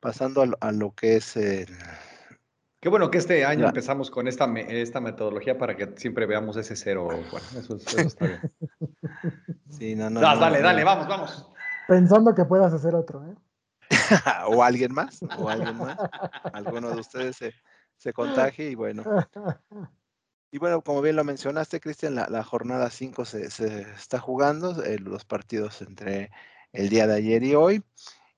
[0.00, 1.68] pasando a, lo que es el,
[2.86, 6.76] Qué bueno que este año empezamos con esta, esta metodología para que siempre veamos ese
[6.76, 7.08] cero.
[7.32, 8.40] Bueno, eso, está bien.
[9.70, 11.50] Sí, no, no, dale, dale, vamos, vamos.
[11.88, 13.34] Pensando que puedas hacer otro, ¿eh?
[14.46, 15.98] o alguien más, o alguien más.
[16.52, 17.54] Alguno de ustedes se,
[17.96, 19.02] se contagie y bueno.
[20.52, 25.00] Y bueno, como bien lo mencionaste, Cristian, la, jornada 5 se, se, está jugando, eh,
[25.00, 26.30] los partidos entre
[26.72, 27.82] el día de ayer y hoy.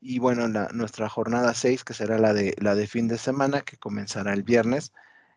[0.00, 3.76] Y bueno, nuestra jornada 6, que será la de, la de fin de semana, que
[3.76, 4.92] comenzará el viernes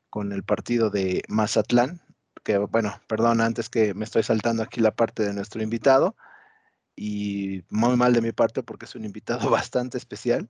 [0.09, 2.01] con el partido de Mazatlán,
[2.43, 6.16] que bueno, perdón, antes que me estoy saltando aquí la parte de nuestro invitado,
[6.95, 10.49] y muy mal de mi parte porque es un invitado bastante especial,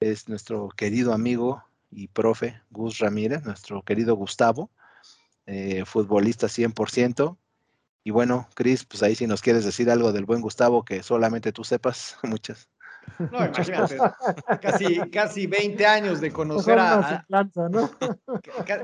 [0.00, 4.70] es nuestro querido amigo y profe Gus Ramírez, nuestro querido Gustavo,
[5.46, 7.38] eh, futbolista 100%.
[8.04, 11.52] Y bueno, Cris, pues ahí si nos quieres decir algo del buen Gustavo que solamente
[11.52, 12.68] tú sepas, muchas.
[13.18, 13.96] No, imagínate,
[14.60, 17.24] casi, casi 20 años de conocer a,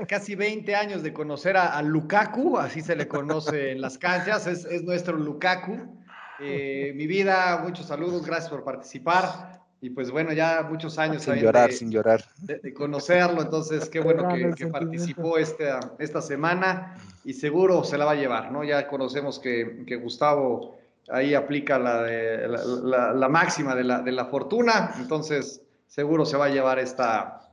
[0.07, 4.65] casi 20 años de conocer a, Lukaku, así se le conoce en las canchas, es,
[4.65, 6.03] es nuestro Lukaku.
[6.39, 9.61] Eh, mi vida, muchos saludos, gracias por participar.
[9.81, 11.23] Y pues bueno, ya muchos años.
[11.23, 12.23] Sin llorar, sin llorar.
[12.37, 16.95] De, conocerlo, entonces qué bueno que, participó esta, esta semana
[17.25, 18.63] y seguro se la va a llevar, ¿no?
[18.63, 20.77] Ya conocemos que, que Gustavo
[21.09, 26.45] ahí aplica la, de, la, máxima de la, de la, fortuna, entonces seguro se va
[26.45, 27.49] a llevar esta,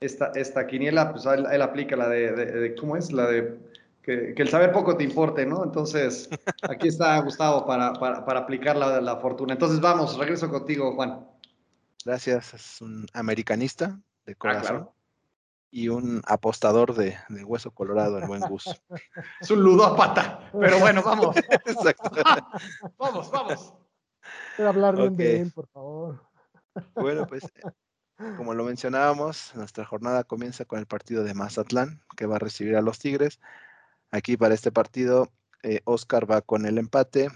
[0.00, 3.12] esta, esta quiniela, pues él, aplica la de, ¿cómo es?
[3.12, 3.58] La de
[4.02, 5.64] que, el saber poco te importe, ¿no?
[5.64, 6.28] Entonces,
[6.62, 9.54] aquí está Gustavo para, para, aplicar la, la fortuna.
[9.54, 11.26] Entonces, vamos, regreso contigo, Juan.
[12.04, 14.90] Gracias, es un americanista de ah, corazón
[15.74, 18.80] y un apostador de, hueso colorado, el buen Gus.
[19.40, 21.34] Es un ludópata, pero bueno, vamos.
[21.66, 22.12] Exacto.
[22.96, 23.74] vamos, vamos.
[24.54, 26.22] Quiero hablar bien de él, por favor.
[26.94, 27.42] Bueno, pues
[28.36, 32.76] como lo mencionábamos, nuestra jornada comienza con el partido de Mazatlán, que va a recibir
[32.76, 33.40] a los Tigres.
[34.12, 35.32] Aquí para este partido,
[35.64, 37.30] eh, Oscar va con el empate,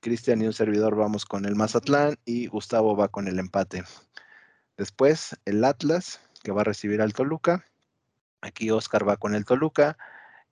[0.00, 3.84] Cristian y un servidor vamos con el Mazatlán y Gustavo va con el empate.
[4.76, 7.64] Después, el Atlas que va a recibir al Toluca.
[8.40, 9.96] Aquí Oscar va con el Toluca.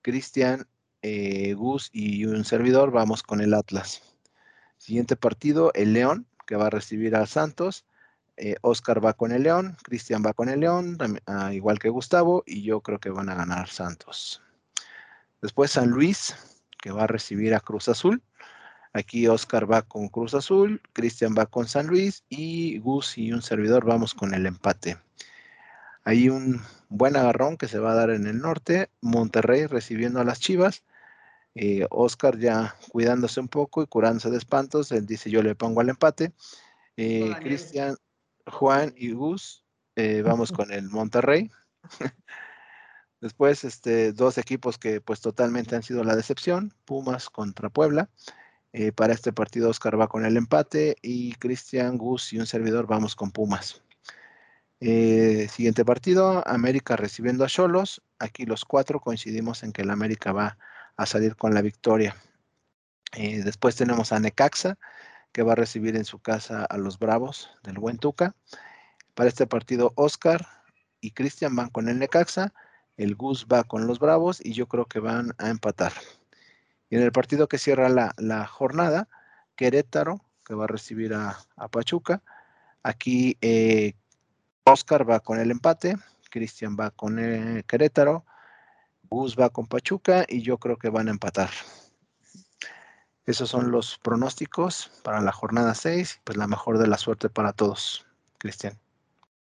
[0.01, 0.67] Cristian,
[1.01, 4.01] eh, Gus y un servidor vamos con el Atlas.
[4.77, 7.85] Siguiente partido, el León, que va a recibir a Santos.
[8.37, 12.43] Eh, Oscar va con el León, Cristian va con el León, ah, igual que Gustavo,
[12.47, 14.41] y yo creo que van a ganar Santos.
[15.41, 16.35] Después San Luis,
[16.81, 18.23] que va a recibir a Cruz Azul.
[18.93, 23.41] Aquí Oscar va con Cruz Azul, Cristian va con San Luis y Gus y un
[23.41, 24.97] servidor vamos con el empate.
[26.03, 28.89] Hay un buen agarrón que se va a dar en el norte.
[29.01, 30.83] Monterrey recibiendo a las Chivas.
[31.53, 34.91] Eh, Oscar ya cuidándose un poco y curándose de espantos.
[34.91, 36.33] Él dice yo le pongo al empate.
[36.97, 37.97] Eh, Cristian,
[38.47, 39.63] Juan y Gus
[39.95, 41.51] eh, vamos con el Monterrey.
[43.21, 46.73] Después, este, dos equipos que pues totalmente han sido la decepción.
[46.85, 48.09] Pumas contra Puebla.
[48.95, 53.15] para este partido Oscar va con el empate y Cristian, Gus y un servidor vamos
[53.15, 53.83] con Pumas.
[54.83, 58.01] Eh, siguiente partido, América recibiendo a Cholos.
[58.17, 60.57] Aquí los cuatro coincidimos en que el América va
[60.97, 62.15] a salir con la victoria.
[63.13, 64.79] Eh, después tenemos a Necaxa,
[65.31, 68.33] que va a recibir en su casa a los Bravos del Buen Tuca.
[69.13, 70.47] Para este partido, Oscar
[70.99, 72.51] y Cristian van con el Necaxa,
[72.97, 75.93] el Gus va con los Bravos y yo creo que van a empatar.
[76.89, 79.07] Y en el partido que cierra la, jornada,
[79.55, 81.37] Querétaro, que va a recibir a,
[81.69, 82.23] Pachuca.
[82.83, 83.93] Aquí eh,
[84.65, 85.95] Oscar va con el empate,
[86.29, 88.25] Cristian va con el Querétaro,
[89.09, 91.49] Gus va con Pachuca y yo creo que van a empatar.
[93.25, 97.53] Esos son los pronósticos para la jornada 6, pues la mejor de la suerte para
[97.53, 98.05] todos,
[98.37, 98.79] Cristian.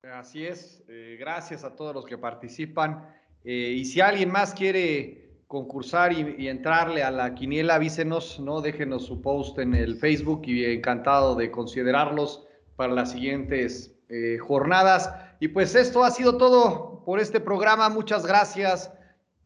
[0.03, 3.07] Así es, eh, gracias a todos los que participan.
[3.45, 8.61] Eh, y si alguien más quiere concursar y, entrarle a la quiniela, avísenos, ¿no?
[8.61, 12.47] Déjenos su post en el Facebook y encantado de considerarlos
[12.77, 15.13] para las siguientes eh, jornadas.
[15.41, 17.89] Y pues esto ha sido todo por este programa.
[17.89, 18.93] Muchas gracias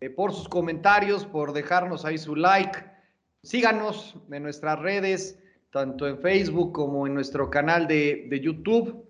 [0.01, 2.85] eh, por sus comentarios, por dejarnos ahí su like.
[3.43, 5.39] Síganos en nuestras redes,
[5.71, 9.05] tanto en Facebook como en nuestro canal de, YouTube.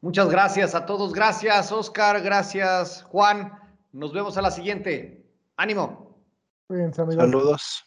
[0.00, 1.12] Muchas gracias a todos.
[1.12, 2.20] Gracias, Oscar.
[2.20, 3.52] Gracias, Juan.
[3.92, 5.24] Nos vemos a la siguiente.
[5.56, 6.16] Ánimo.
[6.92, 7.84] Saludos.